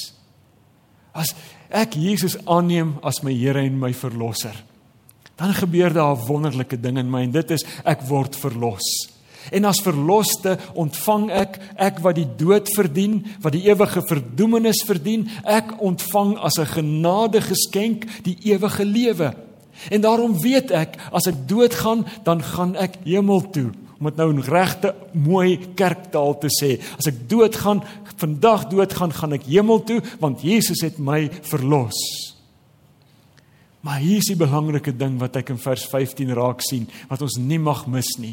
As 1.15 1.31
ek 1.71 1.97
Jesus 1.99 2.37
aanneem 2.51 2.97
as 3.07 3.23
my 3.23 3.33
Here 3.35 3.63
en 3.63 3.79
my 3.79 3.93
verlosser 3.95 4.57
dan 5.39 5.55
gebeur 5.55 5.95
daar 5.95 6.19
wonderlike 6.29 6.79
ding 6.79 6.99
in 6.99 7.11
my 7.11 7.25
en 7.27 7.35
dit 7.35 7.55
is 7.57 7.65
ek 7.83 8.05
word 8.11 8.37
verlos 8.39 9.14
En 9.53 9.65
as 9.69 9.83
verloste 9.85 10.57
ontvang 10.73 11.31
ek 11.31 11.59
ek 11.77 12.01
wat 12.05 12.17
die 12.17 12.29
dood 12.39 12.71
verdien, 12.77 13.21
wat 13.45 13.53
die 13.57 13.67
ewige 13.69 14.03
verdoemenis 14.09 14.85
verdien, 14.87 15.29
ek 15.45 15.75
ontvang 15.85 16.37
as 16.39 16.59
'n 16.59 16.67
genade 16.67 17.41
geskenk 17.41 18.07
die 18.25 18.37
ewige 18.53 18.85
lewe. 18.85 19.35
En 19.91 20.01
daarom 20.01 20.41
weet 20.41 20.71
ek 20.71 20.97
as 21.13 21.27
ek 21.27 21.49
doodgaan, 21.49 22.07
dan 22.25 22.43
gaan 22.43 22.77
ek 22.77 22.97
hemel 23.05 23.51
toe. 23.51 23.73
Om 23.99 24.07
dit 24.11 24.17
nou 24.17 24.31
in 24.31 24.41
regte 24.41 24.95
mooi 25.13 25.59
kerktaal 25.75 26.39
te 26.39 26.49
sê, 26.49 26.81
as 26.99 27.07
ek 27.07 27.29
doodgaan, 27.29 27.83
vandag 28.17 28.69
doodgaan, 28.69 29.13
gaan 29.13 29.33
ek 29.33 29.47
hemel 29.49 29.83
toe 29.85 30.01
want 30.21 30.43
Jesus 30.43 30.83
het 30.83 30.99
my 30.99 31.31
verlos. 31.43 31.99
Maar 33.85 34.01
hier 34.01 34.23
is 34.23 34.31
die 34.31 34.41
belangrike 34.41 34.95
ding 34.97 35.19
wat 35.21 35.37
ek 35.37 35.53
in 35.53 35.61
vers 35.61 35.85
15 35.91 36.33
raak 36.37 36.63
sien 36.65 36.87
wat 37.11 37.23
ons 37.23 37.37
nie 37.37 37.61
mag 37.61 37.85
mis 37.87 38.17
nie. 38.19 38.33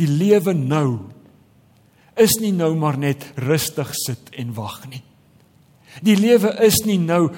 Die 0.00 0.10
lewe 0.10 0.54
nou 0.56 0.98
is 2.18 2.38
nie 2.42 2.52
nou 2.54 2.72
maar 2.78 2.98
net 2.98 3.26
rustig 3.42 3.90
sit 3.98 4.30
en 4.38 4.54
wag 4.54 4.84
nie. 4.90 5.02
Die 6.02 6.16
lewe 6.18 6.50
is 6.66 6.80
nie 6.86 6.98
nou 6.98 7.28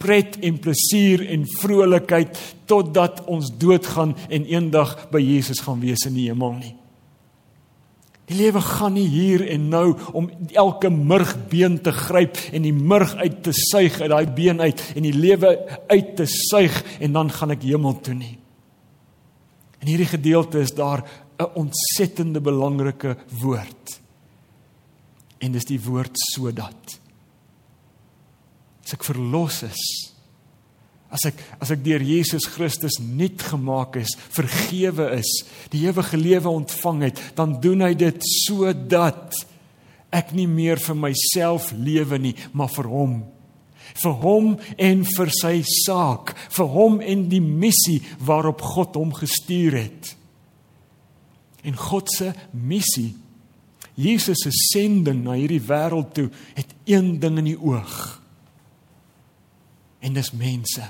pret 0.00 0.36
en 0.44 0.58
plesier 0.60 1.24
en 1.32 1.46
vrolikheid 1.58 2.36
totdat 2.68 3.22
ons 3.32 3.48
doodgaan 3.60 4.14
en 4.28 4.48
eendag 4.48 4.96
by 5.12 5.22
Jesus 5.24 5.62
gaan 5.64 5.80
wees 5.80 6.04
in 6.08 6.16
die 6.16 6.28
hemel 6.28 6.56
nie. 6.58 6.74
Die 8.26 8.40
lewe 8.40 8.60
gaan 8.60 8.96
nie 8.96 9.06
hier 9.06 9.44
en 9.46 9.68
nou 9.70 9.92
om 10.18 10.26
elke 10.50 10.90
murgbeen 10.90 11.78
te 11.84 11.92
gryp 11.94 12.40
en 12.50 12.64
die 12.66 12.74
murg 12.74 13.14
uit 13.20 13.38
te 13.46 13.54
suig 13.54 14.00
uit 14.00 14.10
daai 14.10 14.26
been 14.34 14.60
uit 14.60 14.82
en 14.96 15.06
die 15.06 15.14
lewe 15.14 15.52
uit 15.86 16.16
te 16.18 16.26
suig 16.26 16.80
en 16.98 17.14
dan 17.14 17.30
gaan 17.30 17.54
ek 17.54 17.62
hemel 17.68 17.94
toe 18.02 18.16
nie. 18.18 18.34
In 19.84 19.92
hierdie 19.92 20.10
gedeelte 20.10 20.64
is 20.64 20.74
daar 20.74 21.04
'n 21.38 21.52
ontsettende 21.54 22.40
belangrike 22.40 23.16
woord. 23.40 24.00
En 25.38 25.52
dis 25.52 25.64
die 25.68 25.80
woord 25.80 26.16
sodat. 26.32 27.00
As 28.84 28.94
ek 28.94 29.04
verlos 29.04 29.62
is, 29.62 29.82
as 31.10 31.26
ek 31.28 31.40
as 31.60 31.70
ek 31.70 31.84
deur 31.84 32.02
Jesus 32.02 32.46
Christus 32.50 32.98
nuut 33.02 33.42
gemaak 33.42 33.96
is, 34.00 34.16
vergewe 34.30 35.10
is, 35.18 35.30
die 35.70 35.84
ewige 35.86 36.16
lewe 36.16 36.48
ontvang 36.48 37.02
het, 37.10 37.22
dan 37.36 37.60
doen 37.60 37.84
hy 37.84 37.94
dit 37.94 38.28
sodat 38.46 39.34
ek 40.14 40.32
nie 40.32 40.48
meer 40.48 40.80
vir 40.80 40.96
myself 40.96 41.72
lewe 41.72 42.18
nie, 42.18 42.34
maar 42.52 42.70
vir 42.72 42.88
hom. 42.88 43.16
Vir 43.96 44.14
hom 44.22 44.52
en 44.78 45.04
vir 45.08 45.32
sy 45.34 45.60
saak, 45.84 46.34
vir 46.56 46.70
hom 46.72 47.00
en 47.00 47.26
die 47.30 47.42
missie 47.42 48.00
waarop 48.24 48.64
God 48.64 48.96
hom 48.98 49.12
gestuur 49.16 49.76
het. 49.78 50.15
En 51.66 51.76
God 51.76 52.10
se 52.12 52.30
missie, 52.50 53.14
Jesus 53.96 54.44
se 54.44 54.52
sending 54.52 55.24
na 55.24 55.34
hierdie 55.38 55.62
wêreld 55.64 56.12
toe, 56.14 56.28
het 56.54 56.74
een 56.88 57.16
ding 57.20 57.40
in 57.40 57.50
die 57.54 57.58
oog. 57.58 57.96
En 60.04 60.14
dis 60.14 60.30
mense. 60.36 60.84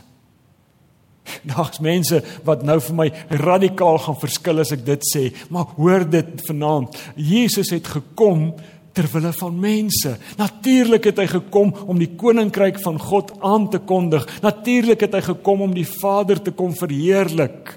Daar's 1.50 1.80
mense 1.82 2.20
wat 2.46 2.64
nou 2.66 2.78
vir 2.82 2.98
my 2.98 3.06
radikaal 3.42 4.00
gaan 4.04 4.18
verskil 4.20 4.62
as 4.62 4.74
ek 4.74 4.84
dit 4.86 5.06
sê, 5.08 5.28
maar 5.54 5.70
hoor 5.78 6.06
dit 6.10 6.42
vanaand. 6.48 6.98
Jesus 7.14 7.72
het 7.74 7.88
gekom 7.96 8.50
ter 8.96 9.08
wille 9.12 9.32
van 9.36 9.56
mense. 9.60 10.14
Natuurlik 10.40 11.10
het 11.10 11.18
hy 11.20 11.26
gekom 11.28 11.72
om 11.86 11.98
die 12.00 12.14
koninkryk 12.16 12.78
van 12.84 12.96
God 13.00 13.34
aan 13.44 13.68
te 13.72 13.82
kondig. 13.84 14.24
Natuurlik 14.44 15.04
het 15.04 15.18
hy 15.18 15.24
gekom 15.26 15.66
om 15.68 15.74
die 15.76 15.88
Vader 15.88 16.40
te 16.42 16.54
kom 16.56 16.72
verheerlik. 16.76 17.76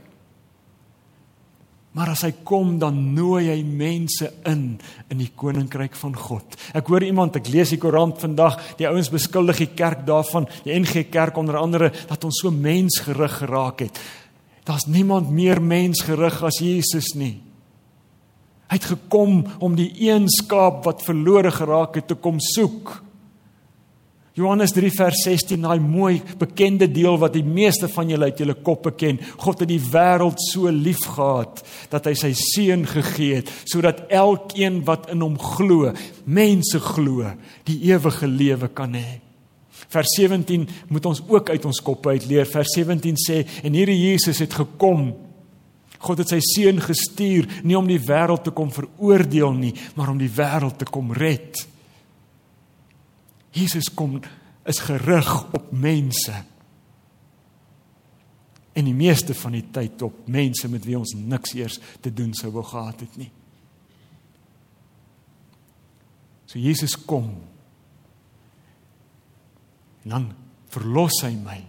Maar 2.00 2.14
as 2.14 2.22
hy 2.24 2.32
kom 2.48 2.78
dan 2.80 2.96
nooi 3.12 3.50
hy 3.50 3.58
mense 3.68 4.30
in 4.48 4.78
in 5.12 5.20
die 5.20 5.34
koninkryk 5.36 5.98
van 6.00 6.14
God. 6.16 6.56
Ek 6.72 6.88
hoor 6.88 7.04
iemand, 7.04 7.36
ek 7.36 7.50
lees 7.52 7.74
die 7.74 7.80
koerant 7.82 8.22
vandag, 8.24 8.56
die 8.80 8.88
ouens 8.88 9.10
beskuldig 9.12 9.60
die 9.66 9.74
kerk 9.76 10.06
daarvan, 10.08 10.48
die 10.64 10.78
NG 10.80 11.10
Kerk 11.12 11.36
onder 11.42 11.58
andere 11.60 11.90
dat 12.08 12.24
ons 12.24 12.40
so 12.40 12.54
mensgerig 12.56 13.42
geraak 13.42 13.84
het. 13.84 14.00
Daar's 14.64 14.88
niemand 14.88 15.34
meer 15.34 15.60
mensgerig 15.60 16.40
as 16.46 16.62
Jesus 16.64 17.12
nie. 17.20 17.42
Hy 18.70 18.78
het 18.78 18.88
gekom 18.94 19.42
om 19.60 19.76
die 19.76 19.90
een 20.06 20.30
skaap 20.32 20.86
wat 20.88 21.04
verlore 21.04 21.52
geraak 21.52 22.00
het 22.00 22.08
te 22.08 22.16
kom 22.16 22.40
soek. 22.54 22.94
Johannes 24.40 24.72
3 24.72 24.90
vers 24.96 25.20
16, 25.26 25.66
daai 25.66 25.82
mooi 25.84 26.22
bekende 26.40 26.88
deel 26.88 27.18
wat 27.20 27.34
die 27.36 27.44
meeste 27.44 27.90
van 27.92 28.08
julle 28.08 28.30
uit 28.30 28.40
julle 28.40 28.56
koppe 28.64 28.94
ken. 28.96 29.18
God 29.42 29.66
het 29.66 29.72
die 29.72 29.82
wêreld 29.84 30.40
so 30.46 30.72
liefgehad 30.72 31.60
dat 31.92 32.08
hy 32.08 32.14
sy 32.16 32.30
seun 32.38 32.86
gegee 32.88 33.42
het 33.42 33.52
sodat 33.68 34.06
elkeen 34.08 34.80
wat 34.88 35.10
in 35.12 35.26
hom 35.26 35.36
glo, 35.40 35.92
mense 36.24 36.80
glo, 36.94 37.28
die 37.68 37.82
ewige 37.92 38.30
lewe 38.32 38.70
kan 38.72 38.96
hê. 38.96 39.20
Vers 39.90 40.14
17 40.16 40.68
moet 40.88 41.10
ons 41.10 41.20
ook 41.28 41.50
uit 41.52 41.66
ons 41.66 41.82
koppe 41.84 42.14
uit 42.14 42.28
leer. 42.30 42.48
Vers 42.48 42.72
17 42.78 43.20
sê 43.20 43.42
en 43.66 43.76
hierdie 43.76 43.98
Jesus 43.98 44.40
het 44.46 44.56
gekom 44.56 45.10
God 46.00 46.22
het 46.22 46.32
sy 46.32 46.40
seun 46.40 46.78
gestuur 46.80 47.50
nie 47.68 47.76
om 47.76 47.88
die 47.90 48.00
wêreld 48.00 48.46
te 48.48 48.54
kom 48.56 48.70
veroordeel 48.72 49.52
nie, 49.58 49.74
maar 50.00 50.14
om 50.14 50.22
die 50.22 50.32
wêreld 50.32 50.80
te 50.80 50.88
kom 50.88 51.12
red. 51.12 51.60
Jesus 53.56 53.90
kom 53.94 54.20
is 54.70 54.80
gerig 54.86 55.30
op 55.54 55.72
mense. 55.72 56.44
En 58.74 58.86
die 58.86 58.96
meeste 58.96 59.34
van 59.36 59.58
die 59.58 59.66
tyd 59.74 60.02
op 60.06 60.28
mense 60.30 60.70
met 60.70 60.86
wie 60.86 60.98
ons 61.00 61.16
niks 61.18 61.56
eers 61.58 61.80
te 62.04 62.14
doen 62.14 62.34
sou 62.38 62.52
wou 62.54 62.64
gehad 62.66 63.02
het 63.04 63.18
nie. 63.20 63.32
So 66.50 66.62
Jesus 66.62 66.96
kom. 67.06 67.32
En 70.06 70.16
dan 70.16 70.30
verlos 70.74 71.22
hy 71.26 71.34
my 71.42 71.60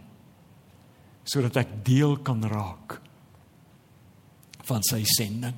sodat 1.30 1.60
ek 1.60 1.72
deel 1.86 2.16
kan 2.26 2.40
raak 2.48 2.96
van 4.66 4.82
sy 4.82 5.04
sending. 5.06 5.54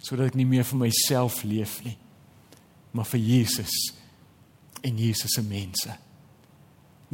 Sodat 0.00 0.30
ek 0.30 0.38
nie 0.38 0.46
meer 0.48 0.64
vir 0.64 0.78
myself 0.80 1.42
leef 1.44 1.74
nie, 1.84 1.96
maar 2.96 3.08
vir 3.10 3.20
Jesus 3.20 3.74
en 4.86 4.98
Jesus 5.00 5.34
se 5.34 5.42
mense. 5.44 5.94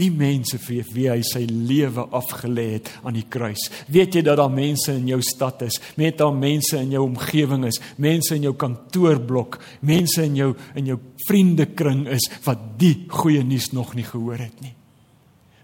Nie 0.00 0.08
mense 0.08 0.56
vir 0.62 0.86
wie 0.94 1.08
hy 1.10 1.18
sy 1.26 1.42
lewe 1.44 2.06
afgelê 2.16 2.64
het 2.78 2.88
aan 3.04 3.18
die 3.18 3.26
kruis. 3.28 3.66
Weet 3.92 4.16
jy 4.16 4.22
dat 4.24 4.38
daar 4.40 4.52
mense 4.52 4.94
in 4.96 5.10
jou 5.10 5.18
stad 5.24 5.66
is, 5.66 5.76
met 6.00 6.16
daar 6.20 6.32
mense 6.32 6.78
in 6.80 6.94
jou 6.94 7.02
omgewing 7.04 7.66
is, 7.68 7.80
mense 8.00 8.32
in 8.38 8.46
jou 8.48 8.54
kantoorblok, 8.56 9.60
mense 9.84 10.24
in 10.24 10.38
jou 10.40 10.50
in 10.80 10.88
jou 10.94 10.98
vriendekring 11.26 12.06
is 12.14 12.24
wat 12.46 12.64
die 12.80 12.94
goeie 13.12 13.44
nuus 13.44 13.70
nog 13.76 13.92
nie 13.98 14.06
gehoor 14.08 14.40
het 14.40 14.64
nie. 14.64 14.72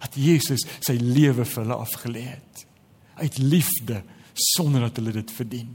Dat 0.05 0.21
Jesus 0.21 0.67
sy 0.85 0.99
lewe 1.01 1.49
vir 1.49 1.65
hulle 1.65 1.81
afgelê 1.81 2.29
het 2.29 2.65
uit 3.19 3.39
liefde 3.43 4.03
sonder 4.39 4.85
dat 4.87 5.01
hulle 5.01 5.17
dit 5.17 5.31
verdien. 5.35 5.71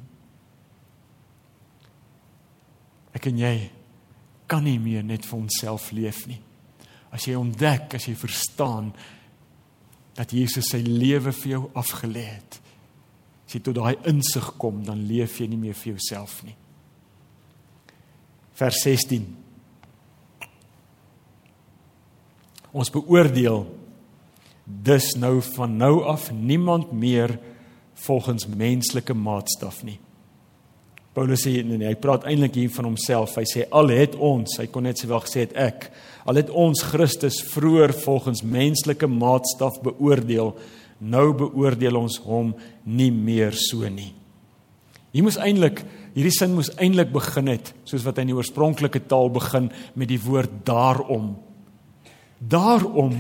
Ek 3.13 3.27
en 3.29 3.41
jy 3.41 3.55
kan 4.53 4.65
nie 4.65 4.77
meer 4.77 5.01
net 5.05 5.25
vir 5.25 5.39
onsself 5.39 5.89
leef 5.95 6.27
nie. 6.29 6.37
As 7.13 7.25
jy 7.25 7.33
ontdek, 7.37 7.95
as 7.97 8.05
jy 8.05 8.13
verstaan 8.17 8.91
dat 10.13 10.33
Jesus 10.33 10.69
sy 10.69 10.83
lewe 10.85 11.33
vir 11.33 11.55
jou 11.55 11.61
afgelê 11.77 12.25
het. 12.35 12.59
As 13.47 13.55
jy 13.55 13.61
tot 13.65 13.79
daai 13.79 13.97
insig 14.09 14.51
kom, 14.61 14.83
dan 14.85 15.01
leef 15.09 15.39
jy 15.41 15.47
nie 15.49 15.61
meer 15.61 15.77
vir 15.77 15.95
jouself 15.95 16.43
nie. 16.45 16.53
Vers 18.53 18.83
16. 18.85 19.25
Ons 22.73 22.93
beoordeel 22.93 23.65
dus 24.63 25.11
nou 25.19 25.39
van 25.53 25.77
nou 25.81 25.95
af 26.09 26.29
niemand 26.33 26.93
meer 26.93 27.39
volgens 28.05 28.45
menslike 28.47 29.13
maatstaf 29.17 29.81
nie. 29.85 29.97
Paulus 31.13 31.43
sê 31.45 31.59
nee, 31.61 31.77
nee, 31.77 31.91
hy 31.91 31.97
praat 32.01 32.25
eintlik 32.25 32.55
hier 32.57 32.71
van 32.73 32.87
homself. 32.89 33.35
Hy 33.37 33.45
sê 33.45 33.67
al 33.69 33.91
het 33.93 34.15
ons, 34.17 34.57
hy 34.57 34.65
kon 34.73 34.87
net 34.87 34.97
sê 34.97 35.09
wel 35.09 35.21
gesê 35.21 35.43
het 35.45 35.53
ek, 35.61 35.91
al 36.25 36.39
het 36.41 36.49
ons 36.49 36.81
Christus 36.89 37.37
vroeër 37.51 37.93
volgens 38.01 38.41
menslike 38.41 39.09
maatstaf 39.11 39.77
beoordeel, 39.85 40.55
nou 41.03 41.27
beoordeel 41.37 41.99
ons 41.99 42.17
hom 42.25 42.53
nie 42.89 43.11
meer 43.13 43.53
so 43.53 43.85
nie. 43.91 44.13
Hier 45.13 45.25
moes 45.25 45.37
eintlik 45.37 45.83
hierdie 46.15 46.33
sin 46.33 46.55
moes 46.57 46.71
eintlik 46.81 47.11
begin 47.13 47.51
het 47.51 47.69
soos 47.89 48.05
wat 48.05 48.17
hy 48.17 48.25
in 48.25 48.31
die 48.31 48.37
oorspronklike 48.37 49.03
taal 49.09 49.29
begin 49.33 49.69
met 49.93 50.09
die 50.09 50.21
woord 50.21 50.63
daarom. 50.65 51.35
Daarom 52.39 53.13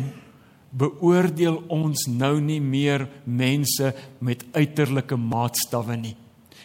beoordeel 0.73 1.59
ons 1.73 2.07
nou 2.09 2.39
nie 2.41 2.61
meer 2.61 3.05
mense 3.29 3.93
met 4.25 4.41
uiterlike 4.57 5.17
maatstawwe 5.21 5.97
nie. 6.01 6.15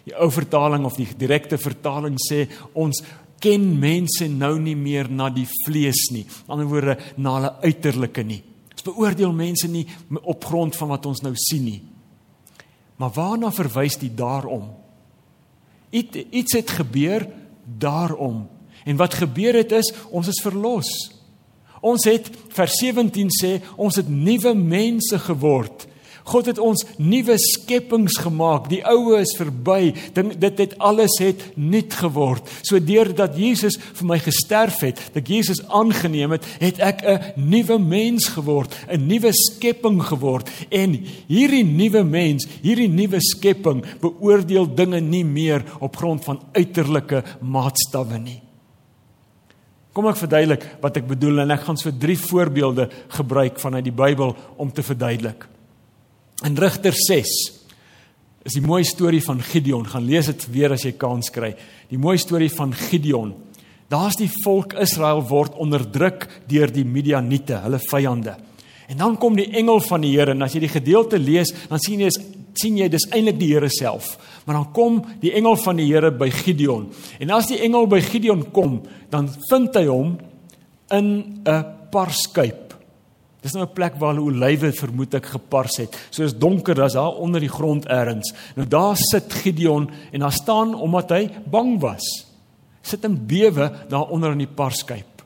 Die 0.09 0.17
ou 0.17 0.31
vertaling 0.33 0.87
of 0.89 0.97
die 0.97 1.09
direkte 1.21 1.59
vertaling 1.61 2.17
sê 2.23 2.47
ons 2.73 3.03
ken 3.43 3.67
mense 3.79 4.27
nou 4.33 4.55
nie 4.61 4.77
meer 4.79 5.11
na 5.13 5.29
die 5.31 5.47
vlees 5.67 6.09
nie. 6.15 6.25
Aan 6.25 6.31
die 6.33 6.55
ander 6.57 6.71
woorde 6.73 6.97
na 7.21 7.35
hulle 7.37 7.53
uiterlike 7.67 8.25
nie. 8.27 8.41
Ons 8.73 8.87
beoordeel 8.87 9.35
mense 9.37 9.69
nie 9.71 9.85
op 10.23 10.45
grond 10.49 10.77
van 10.79 10.93
wat 10.95 11.07
ons 11.11 11.23
nou 11.25 11.35
sien 11.39 11.65
nie. 11.67 11.81
Maar 12.99 13.13
waarna 13.15 13.51
verwys 13.55 13.99
dit 14.01 14.15
daarom? 14.17 14.71
Iets 15.91 16.25
iets 16.31 16.57
het 16.59 16.71
gebeur 16.81 17.27
daarom. 17.65 18.47
En 18.85 18.97
wat 18.97 19.15
gebeur 19.21 19.61
het 19.61 19.73
is 19.77 19.93
ons 20.11 20.29
is 20.29 20.41
verlos. 20.43 20.89
Ons 21.85 22.09
het 22.09 22.31
vers 22.55 22.81
17 22.81 23.31
sê 23.35 23.53
ons 23.77 23.97
het 24.01 24.09
nuwe 24.09 24.55
mense 24.57 25.19
geword. 25.27 25.88
God 26.29 26.51
het 26.51 26.61
ons 26.61 26.85
nuwe 27.01 27.39
skepings 27.41 28.19
gemaak. 28.23 28.69
Die 28.71 28.83
ou 28.87 29.17
is 29.19 29.35
verby. 29.39 29.95
Dit 30.15 30.61
het 30.61 30.77
alles 30.79 31.17
het 31.23 31.43
nuut 31.57 31.95
geword. 32.01 32.49
So 32.63 32.81
deurdat 32.83 33.39
Jesus 33.39 33.79
vir 33.99 34.11
my 34.13 34.19
gesterf 34.23 34.83
het, 34.85 35.01
dat 35.15 35.29
Jesus 35.29 35.63
aangeneem 35.67 36.37
het, 36.37 36.47
het 36.61 36.79
ek 36.79 37.03
'n 37.05 37.49
nuwe 37.49 37.79
mens 37.79 38.29
geword, 38.37 38.75
'n 38.89 39.07
nuwe 39.07 39.33
skepping 39.33 40.03
geword. 40.03 40.51
En 40.71 40.99
hierdie 41.29 41.65
nuwe 41.65 42.05
mens, 42.05 42.47
hierdie 42.63 42.89
nuwe 42.89 43.21
skepping 43.21 43.85
beoordeel 44.01 44.75
dinge 44.75 45.01
nie 45.01 45.25
meer 45.25 45.65
op 45.81 45.97
grond 45.97 46.25
van 46.25 46.41
uiterlike 46.53 47.25
maatstawwe 47.41 48.19
nie. 48.19 48.41
Kom 49.93 50.07
ek 50.07 50.17
verduidelik 50.17 50.65
wat 50.81 50.97
ek 50.97 51.09
bedoel 51.09 51.41
en 51.43 51.51
ek 51.51 51.65
gaan 51.67 51.77
so 51.77 51.91
drie 51.91 52.19
voorbeelde 52.19 52.89
gebruik 53.09 53.59
vanuit 53.59 53.85
die 53.85 53.93
Bybel 53.93 54.37
om 54.57 54.71
te 54.71 54.83
verduidelik. 54.83 55.49
In 56.47 56.55
Rigter 56.55 56.95
6 56.95 57.31
is 58.47 58.55
die 58.55 58.63
mooi 58.63 58.85
storie 58.87 59.21
van 59.25 59.41
Gideon. 59.43 59.87
Gaan 59.91 60.07
lees 60.07 60.29
dit 60.31 60.45
weer 60.55 60.73
as 60.73 60.85
jy 60.87 60.93
kans 60.97 61.33
kry. 61.35 61.51
Die 61.91 61.99
mooi 61.99 62.17
storie 62.21 62.51
van 62.53 62.71
Gideon. 62.73 63.35
Daar's 63.91 64.19
die 64.21 64.31
volk 64.45 64.77
Israel 64.79 65.25
word 65.27 65.57
onderdruk 65.59 66.29
deur 66.49 66.71
die 66.71 66.85
Midianiete, 66.87 67.59
hulle 67.65 67.81
vyande. 67.89 68.37
En 68.89 69.01
dan 69.01 69.17
kom 69.21 69.37
die 69.37 69.49
engel 69.57 69.83
van 69.85 70.05
die 70.05 70.15
Here 70.15 70.33
en 70.33 70.45
as 70.47 70.55
jy 70.55 70.63
die 70.65 70.73
gedeelte 70.73 71.19
lees, 71.21 71.51
dan 71.69 71.83
sien 71.83 72.05
jy 72.07 72.13
sien 72.59 72.79
jy 72.81 72.89
dis 72.91 73.07
eintlik 73.15 73.37
die 73.39 73.51
Here 73.53 73.69
self. 73.71 74.15
Maar 74.47 74.61
dan 74.61 74.71
kom 74.77 75.03
die 75.23 75.35
engel 75.37 75.59
van 75.63 75.79
die 75.79 75.87
Here 75.91 76.11
by 76.15 76.31
Gideon. 76.35 76.89
En 77.19 77.35
as 77.35 77.51
die 77.51 77.61
engel 77.65 77.87
by 77.91 78.01
Gideon 78.03 78.47
kom, 78.55 78.81
dan 79.13 79.29
vind 79.51 79.77
hy 79.77 79.85
hom 79.91 80.17
in 80.95 81.43
'n 81.45 81.65
parskuip. 81.93 82.68
Dis 83.43 83.55
nou 83.55 83.65
'n 83.65 83.73
plek 83.73 83.95
waar 83.99 84.15
hulle 84.15 84.31
olywe 84.33 84.73
vermoed 84.73 85.15
ek 85.15 85.27
gepars 85.27 85.77
het. 85.79 86.09
So 86.11 86.25
is 86.25 86.35
donker, 86.35 86.75
daar's 86.75 86.95
daar 86.95 87.15
onder 87.15 87.41
die 87.41 87.49
grond 87.49 87.87
eers. 87.89 88.35
Nou 88.57 88.67
daar 88.67 88.97
sit 88.97 89.33
Gideon 89.33 89.91
en 90.13 90.21
daar 90.21 90.33
staan 90.33 90.75
omdat 90.75 91.11
hy 91.11 91.31
bang 91.47 91.81
was. 91.81 92.27
Sit 92.83 93.05
in 93.05 93.27
bewe 93.27 93.87
daar 93.89 94.09
onder 94.09 94.33
in 94.33 94.39
die 94.39 94.47
parskuip. 94.47 95.23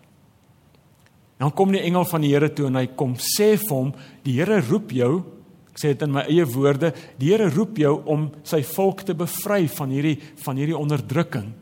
Dan 1.38 1.52
kom 1.52 1.72
die 1.72 1.80
engel 1.80 2.04
van 2.04 2.20
die 2.20 2.30
Here 2.30 2.52
toe 2.52 2.66
en 2.66 2.76
hy 2.76 2.86
kom 2.86 3.16
sê 3.16 3.56
vir 3.58 3.76
hom, 3.76 3.94
die 4.22 4.36
Here 4.38 4.60
roep 4.60 4.90
jou. 4.90 5.24
Ek 5.72 5.80
sê 5.80 5.88
dit 5.88 6.02
in 6.02 6.12
my 6.12 6.22
eie 6.28 6.44
woorde, 6.44 6.92
die 7.18 7.32
Here 7.32 7.48
roep 7.50 7.78
jou 7.78 8.02
om 8.06 8.30
sy 8.44 8.62
volk 8.62 9.02
te 9.08 9.14
bevry 9.14 9.66
van 9.68 9.90
hierdie 9.90 10.18
van 10.44 10.56
hierdie 10.56 10.76
onderdrukking. 10.78 11.52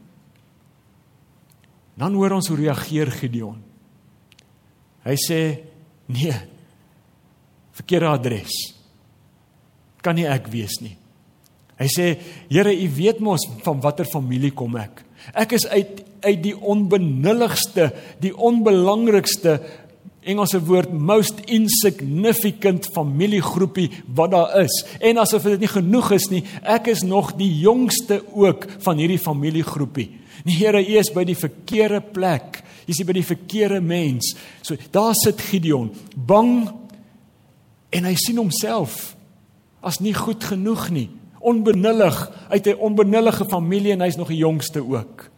Dan 1.97 2.15
hoor 2.15 2.33
ons 2.33 2.49
hoe 2.49 2.57
reageer 2.57 3.11
Gideon. 3.13 3.63
Hy 5.05 5.17
sê, 5.17 5.70
"Nee. 6.12 6.37
Verkeerde 7.73 8.07
adres. 8.07 8.53
Kan 10.03 10.14
nie 10.14 10.27
ek 10.27 10.49
wees 10.49 10.81
nie." 10.81 10.96
Hy 11.79 11.87
sê, 11.87 12.18
"Here, 12.51 12.73
U 12.73 12.88
weet 12.96 13.20
mos 13.20 13.40
van 13.62 13.81
watter 13.81 14.05
familie 14.05 14.51
kom 14.51 14.77
ek. 14.77 15.05
Ek 15.35 15.53
is 15.53 15.66
uit 15.66 16.05
uit 16.20 16.42
die 16.42 16.57
onbenulligste, 16.57 17.94
die 18.20 18.37
onbelangrikste 18.37 19.61
Engelse 20.20 20.59
woord 20.68 20.92
most 20.92 21.38
insignificant 21.49 22.85
familiegroepie 22.92 23.88
wat 24.12 24.35
daar 24.35 24.59
is. 24.61 24.83
En 25.01 25.16
asof 25.23 25.46
dit 25.49 25.62
nie 25.64 25.70
genoeg 25.73 26.11
is 26.12 26.27
nie, 26.29 26.42
ek 26.61 26.90
is 26.92 27.01
nog 27.09 27.33
die 27.38 27.49
jongste 27.62 28.20
ook 28.37 28.66
van 28.85 29.01
hierdie 29.01 29.20
familiegroepie. 29.20 30.11
Die 30.44 30.57
Here 30.57 30.81
is 30.81 31.11
by 31.12 31.24
die 31.29 31.38
verkeerde 31.38 32.00
plek. 32.00 32.62
Jy's 32.87 33.05
by 33.07 33.16
die 33.16 33.26
verkeerde 33.26 33.81
mens. 33.85 34.35
So 34.62 34.76
daar 34.92 35.14
sit 35.18 35.40
Gideon, 35.50 35.90
bang 36.14 36.68
en 37.90 38.07
hy 38.07 38.14
sien 38.18 38.38
homself 38.40 39.16
as 39.81 40.00
nie 40.00 40.14
goed 40.14 40.44
genoeg 40.44 40.88
nie. 40.94 41.09
Onbenullig 41.40 42.16
uit 42.50 42.66
'n 42.66 42.79
onbenullige 42.79 43.44
familie 43.48 43.92
en 43.92 44.00
hy's 44.00 44.16
nog 44.16 44.29
die 44.29 44.44
jongste 44.44 44.85
ook. 44.85 45.31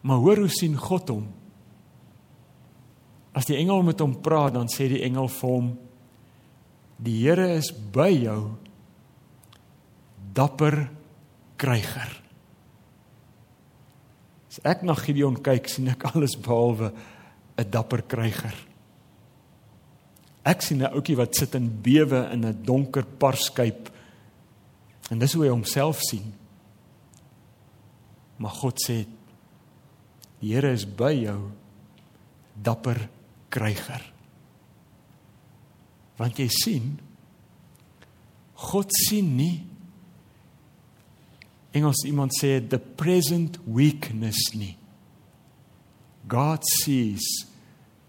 Maar 0.00 0.16
hoor 0.16 0.36
hoe 0.36 0.48
sien 0.48 0.76
God 0.76 1.08
hom? 1.08 1.26
As 3.32 3.44
die 3.44 3.56
engel 3.56 3.82
met 3.82 4.00
hom 4.00 4.20
praat, 4.20 4.54
dan 4.54 4.68
sê 4.68 4.88
die 4.88 5.02
engel 5.02 5.28
vir 5.28 5.50
hom: 5.50 5.78
"Die 6.96 7.26
Here 7.26 7.54
is 7.54 7.72
by 7.92 8.08
jou, 8.08 8.50
dapper 10.32 10.90
kryger." 11.56 12.25
As 14.56 14.64
ek 14.64 14.82
na 14.82 14.94
Gideon 14.96 15.36
kyk, 15.36 15.68
sien 15.68 15.88
ek 15.92 16.08
alles 16.14 16.36
behalwe 16.40 16.92
'n 17.58 17.70
dapper 17.70 18.02
kryger. 18.08 18.54
Ek 20.44 20.62
sien 20.62 20.82
'n 20.82 20.92
ouetjie 20.92 21.16
wat 21.16 21.34
sit 21.34 21.54
in 21.54 21.68
bewe 21.82 22.32
in 22.32 22.44
'n 22.44 22.62
donker 22.64 23.04
parskuip. 23.04 23.90
En 25.10 25.18
dis 25.18 25.32
hoe 25.34 25.44
hy 25.44 25.50
homself 25.50 26.00
sien. 26.00 26.32
Maar 28.38 28.50
God 28.50 28.80
sê 28.80 29.06
Die 30.40 30.52
Here 30.52 30.72
is 30.72 30.84
by 30.84 31.12
jou 31.16 31.50
dapper 32.54 32.98
kryger. 33.52 34.02
Want 36.16 36.38
jy 36.40 36.48
sien 36.52 36.92
God 38.56 38.92
sien 39.04 39.34
nie 39.36 39.66
Engels 41.76 42.04
iemand 42.08 42.32
sê 42.32 42.58
the 42.64 42.78
present 42.78 43.58
weakness 43.68 44.54
nie. 44.54 44.76
God 46.26 46.64
sees 46.82 47.22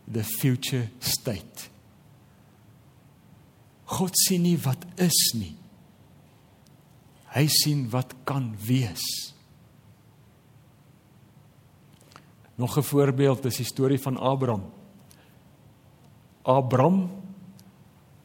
the 0.07 0.23
future 0.23 0.87
state. 0.99 1.67
God 3.87 4.15
sien 4.15 4.43
nie 4.43 4.57
wat 4.63 4.83
is 4.99 5.19
nie. 5.35 5.53
Hy 7.35 7.45
sien 7.51 7.85
wat 7.91 8.15
kan 8.27 8.53
wees. 8.65 9.03
Nog 12.57 12.77
'n 12.77 12.83
voorbeeld 12.83 13.45
is 13.45 13.57
die 13.57 13.65
storie 13.65 13.99
van 13.99 14.17
Abraham. 14.17 14.63
Abraham 16.41 17.11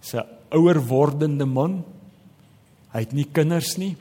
se 0.00 0.24
ouer 0.50 0.80
wordende 0.86 1.44
man. 1.44 1.84
Hy 2.92 3.00
het 3.00 3.12
nie 3.12 3.28
kinders 3.32 3.76
nie. 3.76 3.96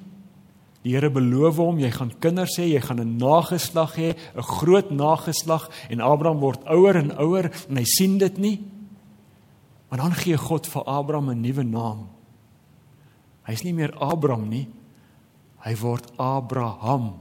Die 0.81 0.95
Here 0.95 1.11
beloof 1.13 1.59
hom 1.61 1.79
jy 1.79 1.91
gaan 1.93 2.11
kinders 2.19 2.57
hê, 2.57 2.65
jy 2.73 2.81
gaan 2.81 2.99
'n 2.99 3.17
nageslag 3.17 3.95
hê, 3.95 4.15
'n 4.35 4.41
groot 4.41 4.91
nageslag 4.91 5.69
en 5.89 6.01
Abraham 6.01 6.39
word 6.39 6.63
ouer 6.65 6.95
en 6.95 7.11
ouer 7.17 7.51
en 7.69 7.77
hy 7.77 7.85
sien 7.85 8.17
dit 8.17 8.37
nie. 8.37 8.59
Maar 9.89 9.99
dan 9.99 10.13
gee 10.13 10.37
God 10.37 10.67
vir 10.67 10.83
Abraham 10.83 11.29
'n 11.29 11.41
nuwe 11.41 11.63
naam. 11.63 12.09
Hy's 13.43 13.63
nie 13.63 13.73
meer 13.73 13.93
Abraham 13.99 14.49
nie. 14.49 14.67
Hy 15.59 15.75
word 15.75 16.11
Abraham. 16.17 17.13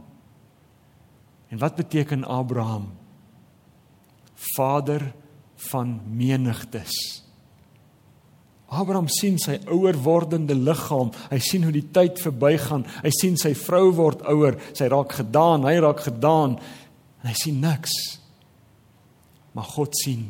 En 1.50 1.58
wat 1.58 1.76
beteken 1.76 2.24
Abraham? 2.24 3.00
vader 4.40 5.12
van 5.54 6.00
menigtes. 6.06 7.24
Abraham 8.70 9.08
sien 9.10 9.38
sy 9.42 9.56
ouer 9.66 9.96
wordende 9.98 10.54
liggaam. 10.54 11.10
Hy 11.32 11.38
sien 11.42 11.66
hoe 11.66 11.74
die 11.74 11.88
tyd 11.90 12.20
verbygaan. 12.22 12.84
Hy 13.02 13.10
sien 13.16 13.38
sy 13.40 13.50
vrou 13.58 13.88
word 13.98 14.22
ouer. 14.30 14.60
Sy 14.78 14.86
raak 14.92 15.16
gedaan, 15.18 15.66
hy 15.66 15.80
raak 15.82 16.04
gedaan 16.06 16.54
en 17.20 17.26
hy 17.26 17.34
sien 17.36 17.58
niks. 17.62 17.96
Maar 19.58 19.66
God 19.74 19.98
sien. 19.98 20.22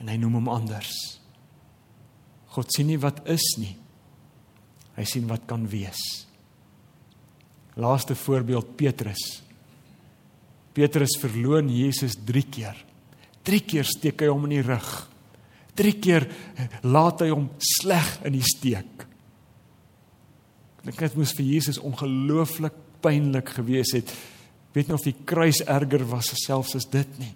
En 0.00 0.08
hy 0.08 0.16
noem 0.18 0.40
hom 0.40 0.50
anders. 0.54 0.90
God 2.56 2.72
sien 2.72 2.88
nie 2.88 3.00
wat 3.00 3.20
is 3.30 3.44
nie. 3.60 3.76
Hy 4.96 5.04
sien 5.08 5.28
wat 5.28 5.44
kan 5.48 5.68
wees. 5.68 6.00
Laaste 7.80 8.16
voorbeeld 8.16 8.74
Petrus. 8.80 9.42
Petrus 10.72 11.18
verloon 11.20 11.68
Jesus 11.72 12.16
3 12.16 12.48
keer. 12.48 12.76
3 13.44 13.64
keer 13.68 13.88
steek 13.88 14.24
hy 14.24 14.32
hom 14.32 14.48
in 14.48 14.56
die 14.56 14.64
rug. 14.64 15.11
3 15.78 15.92
keer 16.04 16.26
laat 16.84 17.22
hy 17.24 17.30
hom 17.32 17.48
sleg 17.62 18.18
in 18.28 18.36
die 18.36 18.44
steek. 18.44 19.06
Ek 20.82 20.90
dink 20.90 20.98
dit 20.98 21.18
moes 21.20 21.34
vir 21.38 21.46
Jesus 21.46 21.80
ongelooflik 21.80 22.74
pynlik 23.02 23.54
gewees 23.56 23.94
het. 23.96 24.10
Weet 24.74 24.88
nie 24.88 24.96
of 24.96 25.06
die 25.06 25.16
kruis 25.26 25.60
erger 25.66 26.04
was 26.10 26.32
selfs 26.42 26.76
as 26.78 26.88
dit 26.90 27.18
nie. 27.20 27.32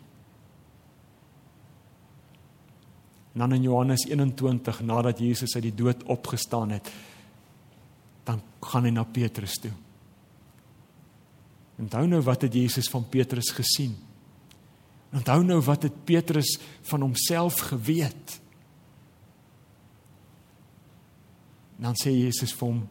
Dan 3.37 3.53
in 3.53 3.67
Johannes 3.67 4.07
21 4.09 4.81
nadat 4.89 5.21
Jesus 5.21 5.55
uit 5.59 5.67
die 5.69 5.77
dood 5.77 6.07
opgestaan 6.09 6.73
het, 6.73 6.89
dan 8.25 8.41
gaan 8.65 8.89
hy 8.89 8.95
na 8.97 9.05
Petrus 9.05 9.59
toe. 9.61 9.75
Onthou 11.77 12.07
nou 12.09 12.23
wat 12.25 12.47
het 12.47 12.57
Jesus 12.57 12.89
van 12.89 13.05
Petrus 13.13 13.53
gesien? 13.53 13.93
Onthou 15.17 15.41
nou 15.45 15.61
wat 15.65 15.87
het 15.87 16.05
Petrus 16.05 16.59
van 16.91 17.01
homself 17.01 17.63
geweet? 17.71 18.37
Dan 21.81 21.97
sê 21.97 22.13
Jesus 22.13 22.53
vir 22.57 22.69
hom: 22.69 22.83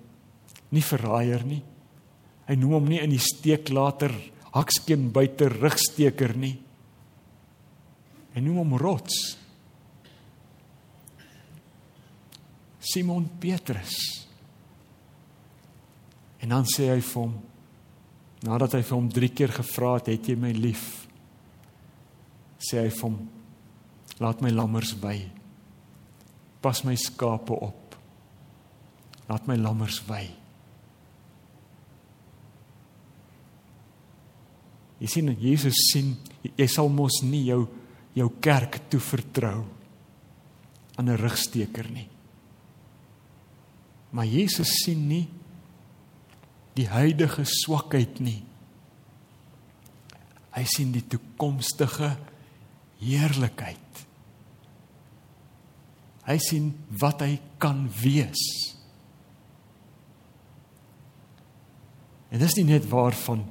"Nie 0.70 0.82
verraaier 0.86 1.46
nie. 1.46 1.62
Hy 2.46 2.56
noem 2.56 2.78
hom 2.78 2.90
nie 2.90 3.02
in 3.02 3.14
die 3.14 3.22
steek 3.22 3.70
later 3.70 4.14
hakskeen 4.56 5.10
buite 5.12 5.50
rugsteker 5.50 6.36
nie. 6.38 6.56
Hy 8.36 8.44
noem 8.44 8.62
hom 8.64 8.78
rots. 8.80 9.38
Simon 12.80 13.26
Petrus. 13.40 13.96
En 16.40 16.54
dan 16.54 16.68
sê 16.70 16.92
hy 16.94 17.02
vir 17.02 17.22
hom: 17.22 17.36
Nadat 18.46 18.78
hy 18.78 18.84
vir 18.84 18.96
hom 18.96 19.10
3 19.10 19.30
keer 19.34 19.52
gevra 19.52 19.96
het, 19.96 20.08
"Het 20.08 20.30
jy 20.30 20.36
my 20.36 20.52
lief?" 20.52 21.05
Sê 22.66 22.82
hy 22.84 22.90
vir 22.90 23.02
hom, 23.02 23.30
"Laat 24.20 24.42
my 24.42 24.50
lammers 24.50 24.94
wy. 25.02 25.32
Pas 26.62 26.84
my 26.84 26.96
skape 26.96 27.54
op. 27.54 27.96
Laat 29.30 29.48
my 29.48 29.56
lammers 29.56 30.02
wy." 30.08 30.30
Jy 35.00 35.08
sien 35.08 35.36
Jesus 35.40 35.76
sien 35.92 36.16
jy 36.56 36.68
sal 36.68 36.90
mos 36.90 37.22
nie 37.24 37.46
jou 37.46 37.68
jou 38.16 38.30
kerk 38.40 38.80
toevertrou 38.90 39.66
aan 40.98 41.10
'n 41.10 41.18
rugsteker 41.18 41.90
nie. 41.92 42.08
Maar 44.12 44.26
Jesus 44.26 44.70
sien 44.84 45.08
nie 45.08 45.28
die 46.74 46.88
huidige 46.88 47.44
swakheid 47.44 48.20
nie. 48.20 48.44
Hy 50.56 50.64
sien 50.64 50.92
die 50.92 51.04
toekomstige 51.04 52.18
heerlikheid. 53.06 54.06
Hy 56.26 56.38
sien 56.42 56.72
wat 56.98 57.22
hy 57.22 57.38
kan 57.62 57.86
wees. 58.02 58.42
En 62.34 62.42
dis 62.42 62.58
nie 62.58 62.68
net 62.74 62.88
waarvan 62.90 63.46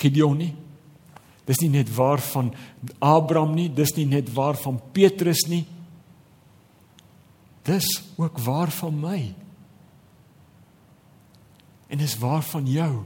Gideon 0.00 0.36
nie. 0.42 0.52
Dis 1.44 1.60
nie 1.60 1.70
net 1.76 1.90
waarvan 1.92 2.50
Abraham 3.04 3.54
nie, 3.56 3.68
dis 3.68 3.94
nie 3.98 4.06
net 4.08 4.30
waarvan 4.34 4.80
Petrus 4.96 5.44
nie. 5.48 5.62
Dis 7.64 7.88
ook 8.20 8.40
waarvan 8.44 8.96
my. 9.00 9.20
En 11.92 12.00
dis 12.00 12.16
waarvan 12.20 12.66
jou. 12.68 13.04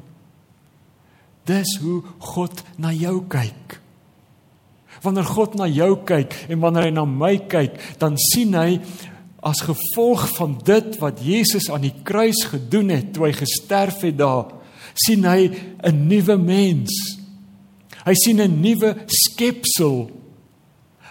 Dis 1.46 1.76
hoe 1.82 2.00
God 2.32 2.62
na 2.78 2.92
jou 2.94 3.20
kyk. 3.30 3.78
Wanneer 5.02 5.28
God 5.28 5.54
na 5.58 5.68
jou 5.70 5.92
kyk 6.08 6.34
en 6.48 6.60
wanneer 6.62 6.88
hy 6.88 6.94
na 6.94 7.04
my 7.08 7.36
kyk, 7.50 7.78
dan 8.00 8.18
sien 8.18 8.56
hy 8.58 8.78
as 9.46 9.62
gevolg 9.62 10.26
van 10.36 10.56
dit 10.66 10.98
wat 11.02 11.22
Jesus 11.22 11.68
aan 11.70 11.86
die 11.86 11.94
kruis 12.04 12.42
gedoen 12.50 12.90
het 12.90 13.12
toe 13.14 13.28
hy 13.28 13.32
gesterf 13.38 14.02
het 14.06 14.18
daar, 14.18 14.50
sien 14.98 15.24
hy 15.24 15.50
'n 15.82 16.08
nuwe 16.08 16.36
mens. 16.36 16.90
Hy 18.04 18.14
sien 18.14 18.40
'n 18.40 18.60
nuwe 18.60 18.96
skepsel. 19.06 20.10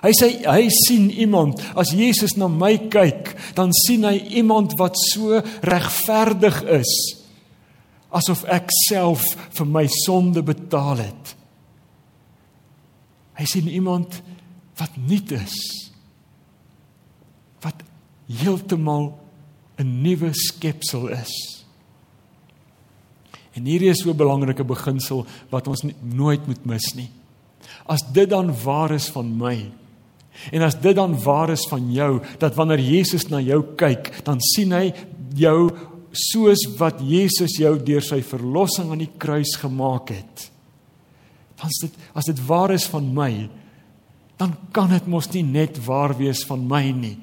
Hy 0.03 0.11
sê 0.11 0.45
hy 0.45 0.69
sien 0.69 1.09
iemand 1.09 1.61
as 1.75 1.91
Jesus 1.91 2.35
na 2.37 2.47
my 2.47 2.77
kyk, 2.77 3.35
dan 3.55 3.73
sien 3.73 4.03
hy 4.03 4.17
iemand 4.37 4.73
wat 4.77 4.95
so 4.97 5.41
regverdig 5.61 6.63
is 6.63 7.17
asof 8.13 8.45
ek 8.51 8.71
self 8.87 9.23
vir 9.57 9.67
my 9.67 9.85
sonde 10.05 10.43
betaal 10.45 11.01
het. 11.03 11.33
Hy 13.37 13.45
sien 13.45 13.69
iemand 13.69 14.21
wat 14.77 14.97
nuut 14.97 15.31
is. 15.37 15.57
Wat 17.61 17.85
heeltemal 18.27 19.13
'n 19.77 20.01
nuwe 20.01 20.33
skepsel 20.33 21.07
is. 21.09 21.33
En 23.53 23.65
hierdie 23.65 23.89
is 23.89 24.01
so 24.01 24.09
'n 24.09 24.17
belangrike 24.17 24.63
beginsel 24.63 25.25
wat 25.49 25.67
ons 25.67 25.85
nooit 26.01 26.47
moet 26.47 26.65
mis 26.65 26.93
nie. 26.95 27.09
As 27.85 28.01
dit 28.13 28.29
dan 28.29 28.53
waar 28.63 28.91
is 28.91 29.09
van 29.09 29.37
my 29.37 29.71
en 30.51 30.61
as 30.61 30.75
dit 30.79 30.95
dan 30.95 31.15
waar 31.23 31.49
is 31.49 31.65
van 31.69 31.91
jou 31.91 32.21
dat 32.37 32.55
wanneer 32.55 32.79
Jesus 32.79 33.29
na 33.29 33.39
jou 33.39 33.63
kyk, 33.75 34.23
dan 34.23 34.37
sien 34.41 34.71
hy 34.71 34.93
jou 35.33 35.71
soos 36.11 36.77
wat 36.77 37.01
Jesus 37.01 37.57
jou 37.57 37.77
deur 37.83 38.01
sy 38.01 38.21
verlossing 38.21 38.91
aan 38.91 39.01
die 39.01 39.17
kruis 39.17 39.55
gemaak 39.55 40.09
het. 40.09 40.51
As 41.63 41.79
dit 41.81 41.93
as 42.13 42.25
dit 42.29 42.45
waar 42.45 42.71
is 42.71 42.85
van 42.89 43.13
my, 43.13 43.49
dan 44.37 44.53
kan 44.71 44.91
dit 44.93 45.07
mos 45.09 45.29
nie 45.33 45.43
net 45.43 45.79
waar 45.85 46.13
wees 46.17 46.43
van 46.45 46.67
my 46.69 46.83
nie. 46.93 47.17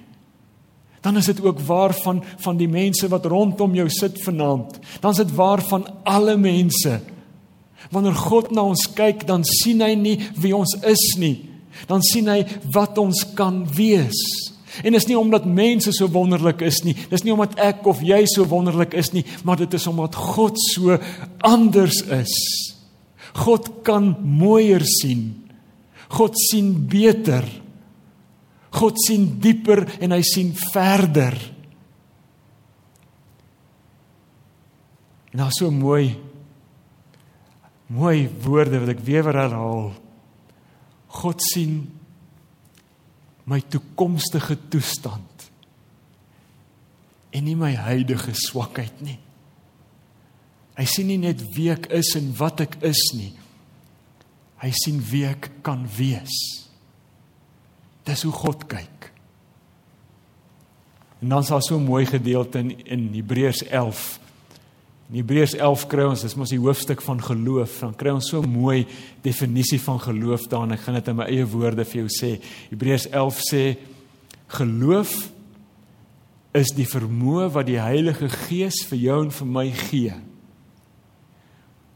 Dan 1.05 1.17
is 1.21 1.29
dit 1.29 1.43
ook 1.45 1.61
waar 1.61 1.95
van 2.03 2.23
van 2.43 2.57
die 2.57 2.69
mense 2.69 3.09
wat 3.09 3.27
rondom 3.27 3.75
jou 3.75 3.89
sit 3.91 4.23
vanaand. 4.23 4.79
Dan 5.01 5.11
is 5.11 5.23
dit 5.23 5.35
waar 5.35 5.63
van 5.63 5.87
alle 6.03 6.37
mense. 6.37 7.01
Wanneer 7.91 8.15
God 8.15 8.51
na 8.51 8.65
ons 8.65 8.87
kyk, 8.97 9.27
dan 9.27 9.45
sien 9.45 9.83
hy 9.85 9.93
nie 9.95 10.17
wie 10.41 10.55
ons 10.57 10.73
is 10.83 11.05
nie. 11.21 11.37
Dan 11.87 12.03
sien 12.03 12.29
hy 12.31 12.41
wat 12.73 12.99
ons 12.99 13.21
kan 13.37 13.63
wees. 13.77 14.23
En 14.83 14.97
is 14.97 15.07
nie 15.07 15.19
omdat 15.19 15.45
mense 15.47 15.93
so 15.93 16.09
wonderlik 16.11 16.65
is 16.67 16.81
nie. 16.83 16.97
Dis 17.11 17.23
nie 17.23 17.35
omdat 17.35 17.59
ek 17.63 17.85
of 17.87 18.01
jy 18.03 18.25
so 18.27 18.47
wonderlik 18.49 18.97
is 18.99 19.13
nie, 19.15 19.23
maar 19.45 19.61
dit 19.61 19.75
is 19.77 19.87
omdat 19.87 20.17
God 20.19 20.59
so 20.73 20.99
anders 21.39 22.01
is. 22.03 22.35
God 23.35 23.83
kan 23.87 24.13
mooier 24.23 24.85
sien. 24.87 25.27
God 26.15 26.37
sien 26.39 26.75
beter. 26.91 27.47
God 28.75 28.99
sien 29.07 29.27
dieper 29.43 29.85
en 30.03 30.15
hy 30.15 30.23
sien 30.27 30.53
verder. 30.73 31.37
En 35.35 35.43
daar 35.43 35.55
so 35.55 35.71
mooi 35.75 36.15
mooi 37.95 38.25
woorde 38.43 38.81
wat 38.81 38.95
ek 38.95 39.03
weer 39.07 39.27
herhaal. 39.29 39.93
God 41.21 41.43
sien 41.45 41.83
my 43.51 43.61
toekomstige 43.71 44.57
toestand 44.73 45.49
en 47.35 47.45
nie 47.45 47.57
my 47.59 47.75
huidige 47.77 48.33
swakheid 48.39 49.03
nie. 49.05 49.19
Hy 50.75 50.87
sien 50.91 51.07
nie 51.07 51.21
net 51.23 51.43
wie 51.55 51.71
ek 51.71 51.87
is 51.95 52.15
en 52.19 52.33
wat 52.39 52.65
ek 52.65 52.81
is 52.87 53.03
nie. 53.15 53.31
Hy 54.63 54.71
sien 54.75 54.99
wie 55.11 55.23
ek 55.29 55.51
kan 55.67 55.85
wees. 55.99 56.35
Dis 58.05 58.25
hoe 58.27 58.35
God 58.35 58.67
kyk. 58.71 59.11
En 61.23 61.31
dan 61.31 61.47
is 61.47 61.53
daar 61.53 61.63
so 61.63 61.79
'n 61.79 61.87
mooi 61.87 62.07
gedeelte 62.07 62.59
in 62.59 62.71
in 62.87 63.15
Hebreërs 63.15 63.63
11. 63.71 64.21
In 65.11 65.17
Hebreërs 65.17 65.55
11 65.55 65.87
kry 65.87 66.05
ons, 66.05 66.23
dis 66.23 66.35
mos 66.35 66.51
die 66.51 66.59
hoofstuk 66.59 67.01
van 67.01 67.23
geloof. 67.23 67.79
Dan 67.79 67.95
kry 67.95 68.11
ons 68.11 68.29
so 68.29 68.43
'n 68.43 68.49
mooi 68.49 68.87
definisie 69.23 69.81
van 69.81 70.01
geloof 70.01 70.49
daar 70.49 70.63
en 70.63 70.73
ek 70.73 70.81
gaan 70.81 70.95
dit 70.95 71.09
in 71.09 71.17
my 71.17 71.25
eie 71.25 71.47
woorde 71.47 71.85
vir 71.85 72.05
jou 72.05 72.09
sê. 72.09 72.41
Hebreërs 72.71 73.09
11 73.11 73.41
sê 73.53 73.77
geloof 74.49 75.31
is 76.53 76.69
die 76.75 76.87
vermoë 76.87 77.53
wat 77.53 77.67
die 77.67 77.81
Heilige 77.81 78.29
Gees 78.29 78.85
vir 78.89 78.99
jou 78.99 79.23
en 79.25 79.31
vir 79.31 79.47
my 79.47 79.71
gee 79.71 80.34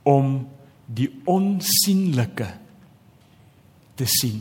om 0.09 0.41
die 0.89 1.11
onsigbare 1.29 2.55
te 3.99 4.07
sien. 4.09 4.41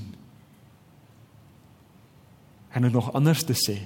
En 2.71 2.85
dit 2.85 2.93
nog 2.93 3.11
anders 3.17 3.43
te 3.43 3.55
sê. 3.57 3.77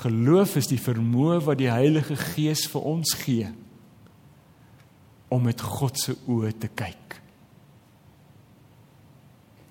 Geloof 0.00 0.56
is 0.56 0.70
die 0.70 0.80
vermoë 0.80 1.40
wat 1.44 1.58
die 1.60 1.68
Heilige 1.68 2.16
Gees 2.16 2.64
vir 2.70 2.86
ons 2.88 3.12
gee 3.20 3.50
om 5.30 5.44
met 5.46 5.60
God 5.62 5.98
se 5.98 6.14
oë 6.30 6.54
te 6.58 6.70
kyk. 6.74 7.18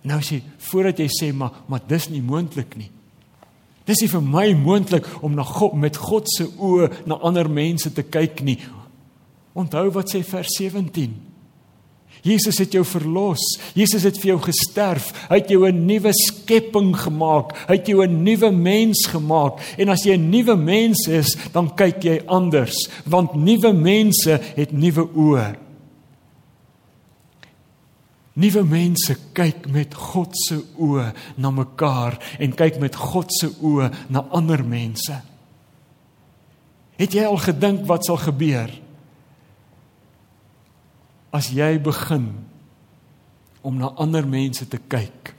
Nou 0.08 0.20
sê 0.24 0.40
voordat 0.70 1.02
jy 1.02 1.10
sê 1.12 1.32
maar 1.36 1.64
maar 1.68 1.82
dis 1.88 2.08
nie 2.14 2.22
moontlik 2.24 2.78
nie. 2.80 2.92
Dis 3.90 4.04
nie 4.04 4.12
vir 4.12 4.22
my 4.24 4.46
moontlik 4.60 5.08
om 5.26 5.34
na 5.36 5.44
God 5.44 5.76
met 5.80 5.98
God 5.98 6.30
se 6.32 6.46
oë 6.46 7.08
na 7.10 7.18
ander 7.26 7.50
mense 7.52 7.92
te 7.96 8.06
kyk 8.06 8.44
nie. 8.46 8.60
Onthou 9.60 9.90
wat 9.92 10.12
sê 10.12 10.24
vers 10.24 10.52
17. 10.56 11.30
Jesus 12.26 12.58
het 12.60 12.74
jou 12.76 12.84
verlos. 12.88 13.42
Jesus 13.78 14.04
het 14.08 14.18
vir 14.20 14.34
jou 14.34 14.40
gesterf. 14.44 15.12
Hy 15.30 15.40
het 15.40 15.50
jou 15.52 15.68
'n 15.68 15.86
nuwe 15.86 16.12
skepping 16.14 16.96
gemaak. 16.96 17.56
Hy 17.68 17.76
het 17.76 17.88
jou 17.88 18.04
'n 18.04 18.24
nuwe 18.24 18.52
mens 18.52 19.08
gemaak. 19.08 19.60
En 19.78 19.90
as 19.90 20.04
jy 20.04 20.18
'n 20.18 20.30
nuwe 20.30 20.56
mens 20.56 21.08
is, 21.08 21.38
dan 21.52 21.76
kyk 21.76 22.04
jy 22.04 22.22
anders, 22.28 22.90
want 23.06 23.36
nuwe 23.36 23.74
mense 23.74 24.40
het 24.56 24.72
nuwe 24.72 25.08
oë. 25.16 25.56
Nuwe 28.34 28.64
mense 28.64 29.18
kyk 29.34 29.68
met 29.72 29.94
God 29.94 30.30
se 30.32 30.62
oë 30.78 31.14
na 31.36 31.52
mekaar 31.52 32.20
en 32.40 32.56
kyk 32.56 32.80
met 32.80 32.96
God 32.96 33.34
se 33.34 33.50
oë 33.62 33.92
na 34.10 34.26
ander 34.30 34.66
mense. 34.66 35.22
Het 36.96 37.12
jy 37.14 37.24
al 37.24 37.38
gedink 37.38 37.86
wat 37.86 38.06
sal 38.06 38.18
gebeur? 38.18 38.70
As 41.36 41.52
jy 41.54 41.78
begin 41.84 42.32
om 43.62 43.78
na 43.78 43.92
ander 44.00 44.26
mense 44.28 44.66
te 44.70 44.80
kyk 44.80 45.34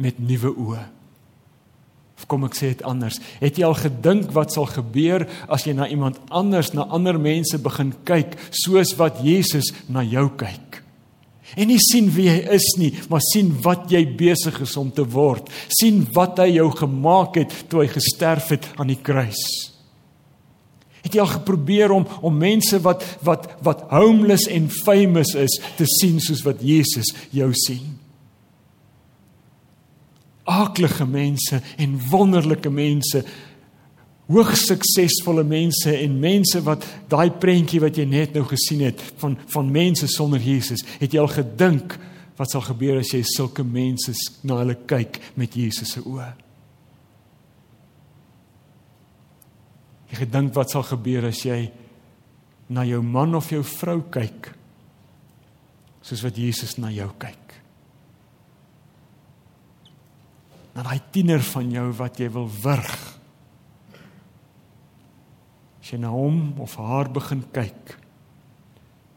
met 0.00 0.18
nuwe 0.22 0.50
oë. 0.56 0.84
Of 2.20 2.26
kom 2.28 2.44
ek 2.48 2.56
sê 2.56 2.72
dit 2.74 2.82
anders? 2.88 3.16
Het 3.40 3.60
jy 3.60 3.68
al 3.68 3.76
gedink 3.78 4.32
wat 4.36 4.52
sal 4.52 4.68
gebeur 4.68 5.26
as 5.48 5.66
jy 5.68 5.72
na 5.76 5.88
iemand 5.88 6.18
anders, 6.28 6.72
na 6.76 6.88
ander 6.92 7.16
mense 7.20 7.60
begin 7.60 7.94
kyk 8.08 8.36
soos 8.52 8.92
wat 9.00 9.22
Jesus 9.24 9.72
na 9.88 10.04
jou 10.04 10.26
kyk? 10.40 10.80
En 11.58 11.66
nie 11.66 11.80
sien 11.82 12.06
wie 12.14 12.28
jy 12.28 12.36
is 12.54 12.66
nie, 12.78 12.92
maar 13.10 13.22
sien 13.32 13.50
wat 13.64 13.88
jy 13.90 14.04
besig 14.18 14.60
is 14.62 14.76
om 14.78 14.90
te 14.94 15.02
word. 15.02 15.48
sien 15.68 16.04
wat 16.14 16.38
hy 16.38 16.54
jou 16.60 16.70
gemaak 16.76 17.40
het 17.40 17.54
toe 17.68 17.82
hy 17.82 17.88
gesterf 17.90 18.52
het 18.54 18.68
aan 18.76 18.92
die 18.92 19.00
kruis. 19.02 19.40
Het 21.00 21.16
jy 21.16 21.20
al 21.20 21.32
geprobeer 21.34 21.90
om 21.94 22.06
om 22.20 22.36
mense 22.36 22.80
wat 22.84 23.04
wat 23.26 23.48
wat 23.64 23.86
homeless 23.92 24.48
en 24.50 24.68
famous 24.70 25.34
is 25.34 25.60
te 25.76 25.86
sien 25.88 26.20
soos 26.20 26.42
wat 26.46 26.62
Jesus 26.64 27.12
jou 27.30 27.50
sien? 27.54 27.96
Aaklige 30.44 31.06
mense 31.06 31.62
en 31.76 32.00
wonderlike 32.10 32.70
mense. 32.70 33.24
hoogs 34.30 34.60
suksesvolle 34.68 35.42
mense 35.42 35.90
en 35.90 36.20
mense 36.22 36.60
wat 36.62 36.84
daai 37.10 37.32
prentjie 37.42 37.80
wat 37.82 37.96
jy 37.98 38.04
net 38.06 38.34
nou 38.34 38.44
gesien 38.46 38.84
het 38.86 39.00
van 39.18 39.34
van 39.50 39.72
mense 39.74 40.06
sonder 40.06 40.40
Jesus, 40.40 40.84
het 41.00 41.12
jy 41.12 41.18
al 41.18 41.32
gedink 41.32 41.96
wat 42.38 42.52
sal 42.52 42.62
gebeur 42.62 43.00
as 43.00 43.10
jy 43.10 43.24
sulke 43.26 43.64
mense 43.66 44.14
na 44.46 44.60
hulle 44.62 44.78
kyk 44.86 45.18
met 45.34 45.58
Jesus 45.58 45.96
se 45.96 46.04
oë? 46.06 46.49
Jy 50.10 50.24
gedink 50.24 50.54
wat 50.56 50.72
sal 50.72 50.86
gebeur 50.86 51.28
as 51.30 51.44
jy 51.46 51.60
na 52.70 52.84
jou 52.86 53.02
man 53.02 53.34
of 53.38 53.50
jou 53.50 53.62
vrou 53.66 54.00
kyk 54.12 54.52
soos 56.02 56.22
wat 56.24 56.38
Jesus 56.38 56.78
na 56.80 56.90
jou 56.94 57.08
kyk? 57.20 57.54
Na 60.74 60.84
daai 60.86 61.00
tiener 61.12 61.42
van 61.52 61.70
jou 61.70 61.88
wat 61.98 62.18
jy 62.22 62.30
wil 62.32 62.48
wurg 62.62 62.98
As 65.80 65.94
jy 65.96 66.04
na 66.04 66.12
hom 66.14 66.52
of 66.62 66.76
haar 66.78 67.08
begin 67.10 67.40
kyk, 67.50 67.96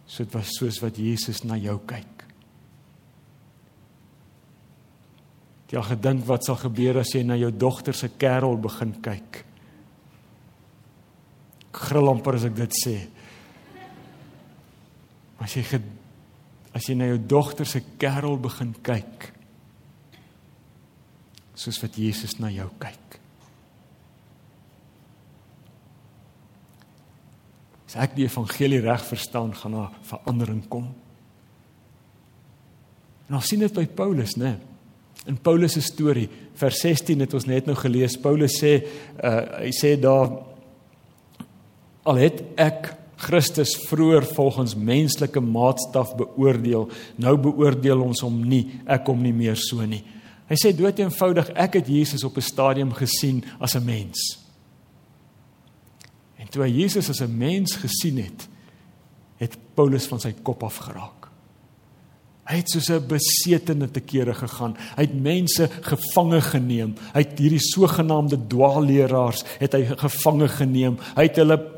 so 0.07 0.23
dit 0.23 0.33
was 0.33 0.55
soos 0.57 0.79
wat 0.81 0.97
Jesus 0.97 1.43
na 1.45 1.53
jou 1.59 1.75
kyk. 1.85 2.23
Jy 5.73 5.81
gedink 5.87 6.25
wat 6.25 6.45
sal 6.45 6.57
gebeur 6.61 6.99
as 7.01 7.11
jy 7.13 7.23
na 7.25 7.37
jou 7.37 7.49
dogter 7.49 7.97
se 7.97 8.11
kerel 8.21 8.59
begin 8.61 8.95
kyk? 9.05 9.43
Gril 11.73 12.09
amper 12.11 12.37
as 12.37 12.47
ek 12.47 12.55
dit 12.57 12.79
sê. 12.83 12.95
As 15.41 15.55
jy 15.57 15.65
as 16.73 16.87
jy 16.89 16.95
na 16.97 17.11
jou 17.11 17.19
dogter 17.35 17.69
se 17.69 17.83
kerel 18.01 18.39
begin 18.41 18.71
kyk, 18.85 19.27
soos 21.53 21.77
wat 21.83 21.99
Jesus 22.01 22.39
na 22.41 22.49
jou 22.49 22.65
kyk. 22.81 23.19
As 27.93 27.99
ek 28.07 28.15
die 28.17 28.25
evangelie 28.25 28.81
reg 28.81 29.03
verstaan, 29.05 29.53
gaan 29.53 29.77
daar 29.77 29.97
verandering 30.09 30.63
kom. 30.65 30.87
En 33.29 33.37
ons 33.37 33.45
sien 33.45 33.61
dit 33.61 33.75
by 33.75 33.85
Paulus, 33.93 34.33
né? 34.41 34.55
In 35.29 35.37
Paulus 35.37 35.77
se 35.77 35.83
storie, 35.85 36.25
vers 36.57 36.79
16 36.81 37.21
het 37.23 37.35
ons 37.37 37.45
net 37.47 37.69
nou 37.69 37.75
gelees. 37.77 38.17
Paulus 38.19 38.57
sê, 38.59 38.73
uh, 38.81 39.61
hy 39.61 39.69
sê 39.77 39.93
daar 40.01 40.33
al 42.03 42.15
het 42.15 42.43
ek 42.59 42.93
Christus 43.23 43.75
vroeër 43.87 44.25
volgens 44.35 44.75
menslike 44.75 45.39
maatstaf 45.39 46.15
beoordeel, 46.19 46.89
nou 47.15 47.37
beoordeel 47.37 48.01
ons 48.01 48.21
hom 48.25 48.41
nie, 48.43 48.79
ek 48.85 49.07
hom 49.07 49.21
nie 49.23 49.33
meer 49.33 49.55
so 49.55 49.85
nie. 49.85 50.03
Hy 50.49 50.55
sê 50.59 50.73
dood 50.75 50.99
eenvoudig, 50.99 51.53
ek 51.55 51.79
het 51.79 51.87
Jesus 51.87 52.23
op 52.23 52.37
'n 52.37 52.41
stadium 52.41 52.91
gesien 52.91 53.43
as 53.59 53.75
'n 53.75 53.85
mens 53.85 54.43
toe 56.53 56.67
hy 56.67 56.71
Jesus 56.83 57.09
as 57.09 57.21
'n 57.21 57.37
mens 57.37 57.75
gesien 57.81 58.21
het, 58.21 58.47
het 59.41 59.57
Paulus 59.73 60.05
van 60.05 60.19
sy 60.19 60.33
kop 60.43 60.63
af 60.63 60.77
geraak. 60.77 61.29
Hy 62.45 62.57
het 62.57 62.69
soos 62.69 62.89
'n 62.89 63.07
besetene 63.07 63.91
te 63.91 63.99
kere 63.99 64.33
gegaan. 64.33 64.75
Hy 64.95 65.01
het 65.01 65.21
mense 65.21 65.69
gevange 65.81 66.41
geneem. 66.41 66.95
Hy 67.13 67.21
het 67.21 67.39
hierdie 67.39 67.59
sogenaamde 67.59 68.37
dwaalleraars 68.47 69.43
het 69.59 69.73
hy 69.73 69.85
gevange 69.85 70.47
geneem. 70.47 70.97
Hy 71.15 71.23
het 71.23 71.35
hulle 71.35 71.72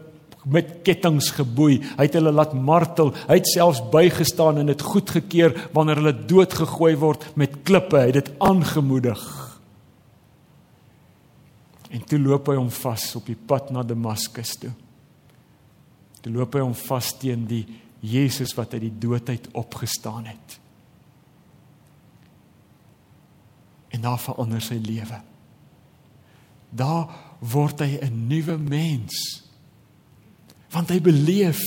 met 0.46 0.82
kettinge 0.86 1.26
geboei. 1.36 1.80
Hy 1.98 2.06
het 2.08 2.18
hulle 2.18 2.34
laat 2.34 2.54
martel. 2.54 3.12
Hy 3.28 3.40
het 3.40 3.50
selfs 3.50 3.82
bygestaan 3.94 4.62
en 4.62 4.70
dit 4.70 4.82
goedgekeur 4.82 5.56
wanneer 5.74 6.02
hulle 6.02 6.16
doodgegooi 6.30 6.94
word 7.02 7.26
met 7.40 7.64
klippe. 7.68 7.98
Hy 7.98 8.12
het 8.12 8.20
dit 8.22 8.34
aangemoedig. 8.44 9.24
En 11.90 12.04
toe 12.04 12.20
loop 12.20 12.50
hy 12.52 12.58
hom 12.60 12.72
vas 12.74 13.08
op 13.18 13.30
die 13.30 13.38
pad 13.38 13.72
na 13.74 13.84
Damaskus 13.86 14.56
toe. 14.62 14.74
Toe 16.22 16.34
loop 16.34 16.58
hy 16.58 16.64
hom 16.66 16.76
vas 16.78 17.14
teen 17.22 17.46
die 17.50 17.64
Jesus 18.06 18.54
wat 18.58 18.76
uit 18.76 18.88
die 18.88 18.98
dood 19.06 19.30
uit 19.30 19.48
opgestaan 19.58 20.28
het. 20.30 20.60
En 23.96 24.04
daar 24.04 24.20
verander 24.20 24.62
sy 24.62 24.78
lewe. 24.82 25.22
Daar 26.76 27.08
word 27.40 27.80
hy 27.80 27.98
'n 28.02 28.28
nuwe 28.28 28.58
mens. 28.58 29.45
Want 30.76 30.92
hy 30.92 31.00
beleef 31.04 31.62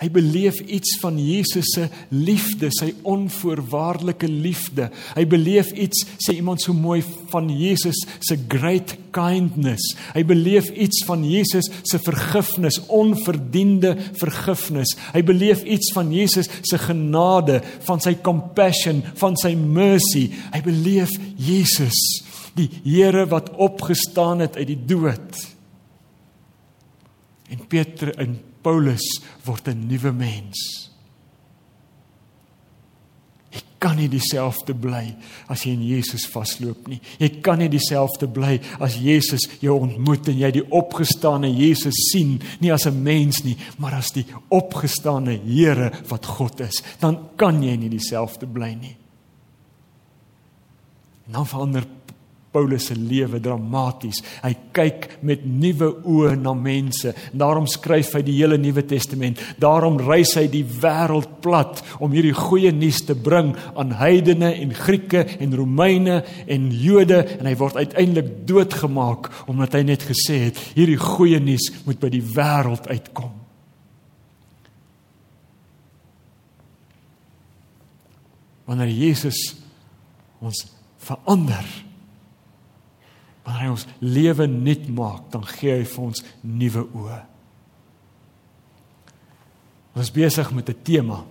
Hy 0.00 0.08
beleef 0.08 0.56
iets 0.64 0.94
van 1.02 1.18
Jesus 1.20 1.74
se 1.74 1.82
liefde, 2.08 2.70
sy 2.72 2.94
onvoorwaardelike 3.04 4.30
liefde. 4.32 4.86
Hy 5.12 5.26
beleef 5.28 5.74
iets, 5.76 6.06
sê 6.24 6.38
iemand 6.38 6.64
so 6.64 6.72
mooi 6.72 7.02
van 7.28 7.50
Jesus 7.52 8.00
se 8.24 8.38
great 8.48 8.94
kindness. 9.12 9.90
Hy 10.14 10.24
beleef 10.24 10.70
iets 10.72 11.04
van 11.04 11.26
Jesus 11.28 11.68
se 11.84 12.00
vergifnis, 12.00 12.80
onverdiende 12.88 13.92
vergifnis. 14.22 14.96
Hy 15.12 15.24
beleef 15.28 15.66
iets 15.68 15.92
van 15.92 16.16
Jesus 16.16 16.48
se 16.64 16.80
genade, 16.80 17.60
van 17.84 18.00
sy 18.00 18.16
compassion, 18.24 19.04
van 19.20 19.36
sy 19.36 19.52
mercy. 19.52 20.30
Hy 20.48 20.64
beleef 20.64 21.12
Jesus, 21.36 22.06
die 22.56 22.70
Here 22.88 23.28
wat 23.28 23.52
opgestaan 23.60 24.40
het 24.48 24.56
uit 24.56 24.70
die 24.72 24.82
dood. 24.96 25.44
En 27.52 27.68
Petrus 27.68 28.16
in 28.16 28.38
Paulus 28.62 29.20
word 29.44 29.68
'n 29.68 29.86
nuwe 29.88 30.12
mens. 30.12 30.90
Jy 33.50 33.60
kan 33.78 33.96
nie 33.96 34.08
dieselfde 34.08 34.74
bly 34.74 35.16
as 35.48 35.64
jy 35.64 35.72
in 35.72 35.82
Jesus 35.82 36.26
vasloop 36.26 36.88
nie. 36.88 37.00
Jy 37.18 37.40
kan 37.40 37.58
nie 37.58 37.68
dieselfde 37.68 38.28
bly 38.28 38.60
as 38.78 38.96
Jesus 38.96 39.40
jou 39.60 39.80
ontmoet 39.80 40.28
en 40.28 40.38
jy 40.38 40.50
die 40.50 40.70
opgestane 40.70 41.48
Jesus 41.50 41.94
sien, 42.12 42.40
nie 42.60 42.72
as 42.72 42.86
'n 42.86 43.02
mens 43.02 43.42
nie, 43.44 43.56
maar 43.78 43.94
as 43.94 44.10
die 44.12 44.26
opgestane 44.50 45.40
Here 45.40 45.90
wat 46.08 46.26
God 46.26 46.60
is. 46.60 46.82
Dan 47.00 47.30
kan 47.36 47.62
jy 47.62 47.76
nie 47.76 47.88
dieselfde 47.88 48.46
bly 48.46 48.74
nie. 48.74 48.96
En 51.26 51.32
dan 51.32 51.46
verander 51.46 51.86
Paulus 52.50 52.88
se 52.90 52.96
lewe 52.98 53.38
dramaties. 53.38 54.18
Hy 54.42 54.50
kyk 54.74 55.04
met 55.26 55.44
nuwe 55.46 55.92
oë 56.02 56.32
na 56.40 56.50
mense. 56.58 57.12
Daarom 57.30 57.68
skryf 57.70 58.16
hy 58.16 58.22
die 58.26 58.34
hele 58.40 58.58
Nuwe 58.58 58.82
Testament. 58.90 59.38
Daarom 59.62 60.00
reis 60.02 60.32
hy 60.34 60.48
die 60.50 60.64
wêreld 60.66 61.36
plat 61.44 61.78
om 62.02 62.10
hierdie 62.10 62.34
goeie 62.34 62.72
nuus 62.74 63.04
te 63.06 63.14
bring 63.14 63.52
aan 63.78 63.94
heidene 64.00 64.50
en 64.58 64.74
Grieke 64.74 65.22
en 65.38 65.54
Romeine 65.54 66.24
en 66.50 66.64
Jode 66.74 67.20
en 67.36 67.46
hy 67.46 67.52
word 67.60 67.78
uiteindelik 67.78 68.32
doodgemaak 68.48 69.30
omdat 69.50 69.76
hy 69.78 69.84
net 69.92 70.06
gesê 70.08 70.40
het 70.48 70.58
hierdie 70.74 70.98
goeie 70.98 71.38
nuus 71.42 71.68
moet 71.84 72.00
by 72.02 72.10
die 72.10 72.24
wêreld 72.34 72.88
uitkom. 72.90 73.36
Wanneer 78.66 78.90
Jesus 78.90 79.38
ons 80.42 80.64
verander 81.02 81.66
wanneer 83.44 83.62
hy 83.62 83.72
ons 83.72 83.86
lewe 84.00 84.46
nuut 84.46 84.88
maak, 84.94 85.30
dan 85.32 85.44
gee 85.44 85.78
hy 85.80 85.84
vir 85.84 86.04
ons 86.04 86.24
nuwe 86.42 86.84
oë. 87.02 87.20
Ons 89.94 90.08
is 90.08 90.14
besig 90.14 90.52
met 90.52 90.68
'n 90.68 90.82
tema. 90.82 91.24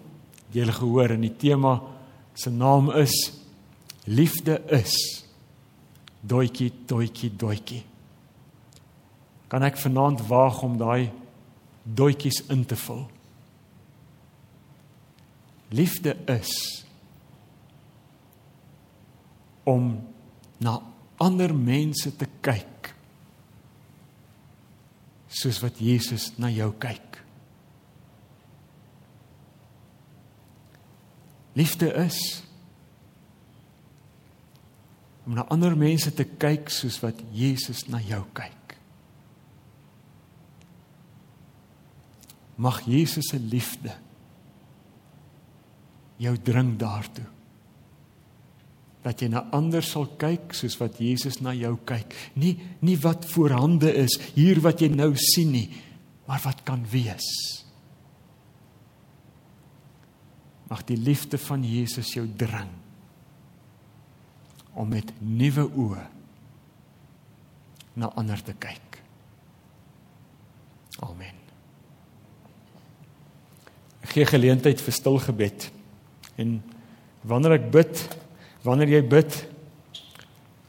Jy 0.51 0.65
het 0.65 0.75
gehoor 0.75 1.11
en 1.11 1.21
die 1.21 1.37
tema 1.37 1.81
se 2.33 2.49
naam 2.49 2.91
is 2.91 3.33
liefde 4.05 4.61
is 4.67 5.23
doetjie 6.21 6.71
doetjie 6.85 7.35
doetjie. 7.35 7.83
Kan 9.47 9.63
ek 9.63 9.77
vanaand 9.77 10.27
waag 10.27 10.61
om 10.61 10.77
daai 10.77 11.11
doetjies 11.83 12.43
in 12.49 12.65
te 12.65 12.75
vul? 12.75 13.07
Liefde 15.69 16.17
is 16.25 16.85
om 19.63 20.07
na 20.57 20.79
ander 21.19 21.53
mense 21.55 22.11
te 22.15 22.27
kyk 22.45 22.91
soos 25.29 25.59
wat 25.61 25.77
Jesus 25.83 26.31
na 26.41 26.49
jou 26.51 26.71
kyk. 26.81 27.19
Liefde 31.59 31.91
is 32.05 32.19
om 35.27 35.35
na 35.37 35.45
ander 35.53 35.75
mense 35.77 36.09
te 36.15 36.25
kyk 36.25 36.71
soos 36.73 36.97
wat 37.03 37.19
Jesus 37.35 37.83
na 37.91 37.99
jou 38.01 38.23
kyk. 38.33 38.77
Mag 42.59 42.81
Jesus 42.87 43.29
se 43.31 43.39
liefde 43.39 43.93
jou 46.19 46.33
dring 46.43 46.73
daartoe 46.79 47.27
dat 49.05 49.21
jy 49.21 49.29
na 49.31 49.45
ander 49.55 49.83
sal 49.85 50.09
kyk 50.19 50.53
soos 50.57 50.75
wat 50.81 50.99
Jesus 50.99 51.39
na 51.43 51.53
jou 51.55 51.75
kyk. 51.87 52.11
Nie 52.35 52.57
nie 52.83 52.97
wat 52.99 53.27
voorhande 53.31 53.91
is, 53.95 54.17
hier 54.35 54.59
wat 54.65 54.83
jy 54.83 54.91
nou 54.91 55.13
sien 55.15 55.53
nie, 55.55 55.69
maar 56.27 56.41
wat 56.43 56.65
kan 56.67 56.83
wees. 56.91 57.29
Mag 60.69 60.83
die 60.85 60.99
liefde 60.99 61.39
van 61.41 61.63
Jesus 61.65 62.13
jou 62.13 62.27
dring 62.37 62.69
om 64.79 64.91
met 64.91 65.09
nuwe 65.19 65.65
oë 65.65 66.05
na 67.99 68.11
ander 68.19 68.39
te 68.45 68.53
kyk. 68.55 68.99
Amen. 71.03 71.35
Ek 74.05 74.13
gee 74.15 74.27
geleentheid 74.27 74.79
vir 74.81 74.95
stil 74.95 75.19
gebed. 75.23 75.67
En 76.39 76.59
wanneer 77.27 77.57
ek 77.57 77.67
bid, 77.73 78.03
wanneer 78.61 78.89
jy 78.97 79.03
bid, 79.07 79.47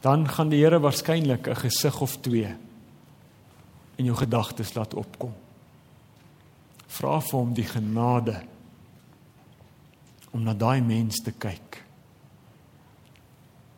dan 0.01 0.25
gaan 0.29 0.49
die 0.49 0.63
Here 0.63 0.79
waarskynlik 0.79 1.47
'n 1.47 1.55
gesig 1.55 2.01
of 2.01 2.17
twee 2.21 2.55
in 3.97 4.05
jou 4.05 4.15
gedagtes 4.17 4.73
laat 4.73 4.93
opkom. 4.93 5.33
Vra 6.87 7.19
vir 7.21 7.39
hom 7.39 7.53
die 7.53 7.67
genade 7.67 8.41
om 10.31 10.43
na 10.43 10.53
daai 10.53 10.81
mens 10.81 11.21
te 11.23 11.31
kyk. 11.31 11.83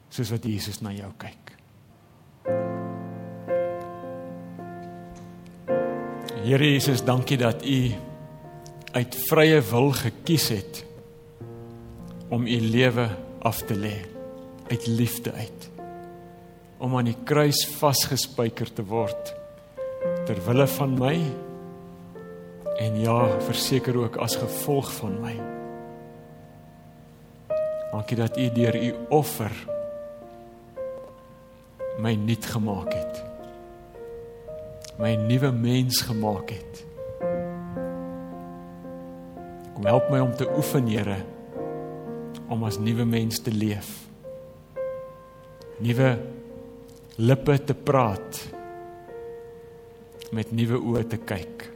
Soos 0.10 0.30
wat 0.30 0.46
Jesus 0.46 0.82
na 0.82 0.92
jou 0.92 1.12
kyk. 1.18 1.58
Here 6.44 6.66
Jesus, 6.74 7.04
dankie 7.04 7.38
dat 7.38 7.64
U 7.66 7.92
uit 8.94 9.16
vrye 9.30 9.62
wil 9.62 9.92
gekies 9.92 10.50
het 10.52 10.86
om 12.30 12.46
U 12.46 12.60
lewe 12.60 13.10
af 13.44 13.62
te 13.68 13.76
lê 13.76 13.96
uit 14.72 14.88
liefde 14.88 15.32
uit 15.32 15.70
om 16.84 16.98
aan 16.98 17.08
die 17.12 17.18
kruis 17.28 17.64
vasgespijker 17.80 18.72
te 18.76 18.84
word 18.88 19.34
ter 20.28 20.40
wille 20.48 20.68
van 20.78 20.96
my 21.00 21.16
en 22.84 22.98
ja 23.00 23.20
verseker 23.46 23.98
ook 24.02 24.18
as 24.18 24.36
gevolg 24.36 24.90
van 24.98 25.20
my. 25.22 25.36
Dankie 27.92 28.18
dat 28.18 28.38
u 28.38 28.48
deur 28.52 28.76
u 28.76 28.96
offer 29.14 29.54
my 32.02 32.16
nuut 32.18 32.46
gemaak 32.46 32.90
het 32.94 33.22
my 34.98 35.16
nuwe 35.18 35.52
mens 35.52 36.02
gemaak 36.06 36.50
het. 36.54 36.84
Kom 39.74 39.86
help 39.86 40.10
my 40.12 40.20
om 40.22 40.36
te 40.38 40.46
oefen 40.58 40.88
Here 40.88 41.18
om 42.54 42.66
as 42.68 42.80
nuwe 42.82 43.06
mens 43.08 43.42
te 43.44 43.52
leef. 43.54 43.92
Nuwe 45.84 46.10
lippe 47.20 47.58
te 47.68 47.76
praat. 47.76 48.42
Met 50.34 50.54
nuwe 50.56 50.80
oë 50.80 51.06
te 51.12 51.20
kyk. 51.22 51.70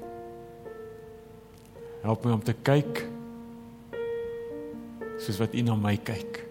Help 2.05 2.25
my 2.25 2.37
om 2.37 2.43
te 2.45 2.55
kyk 2.55 3.05
soos 5.17 5.41
wat 5.41 5.55
u 5.57 5.63
na 5.65 5.75
my 5.75 5.95
kyk 5.97 6.46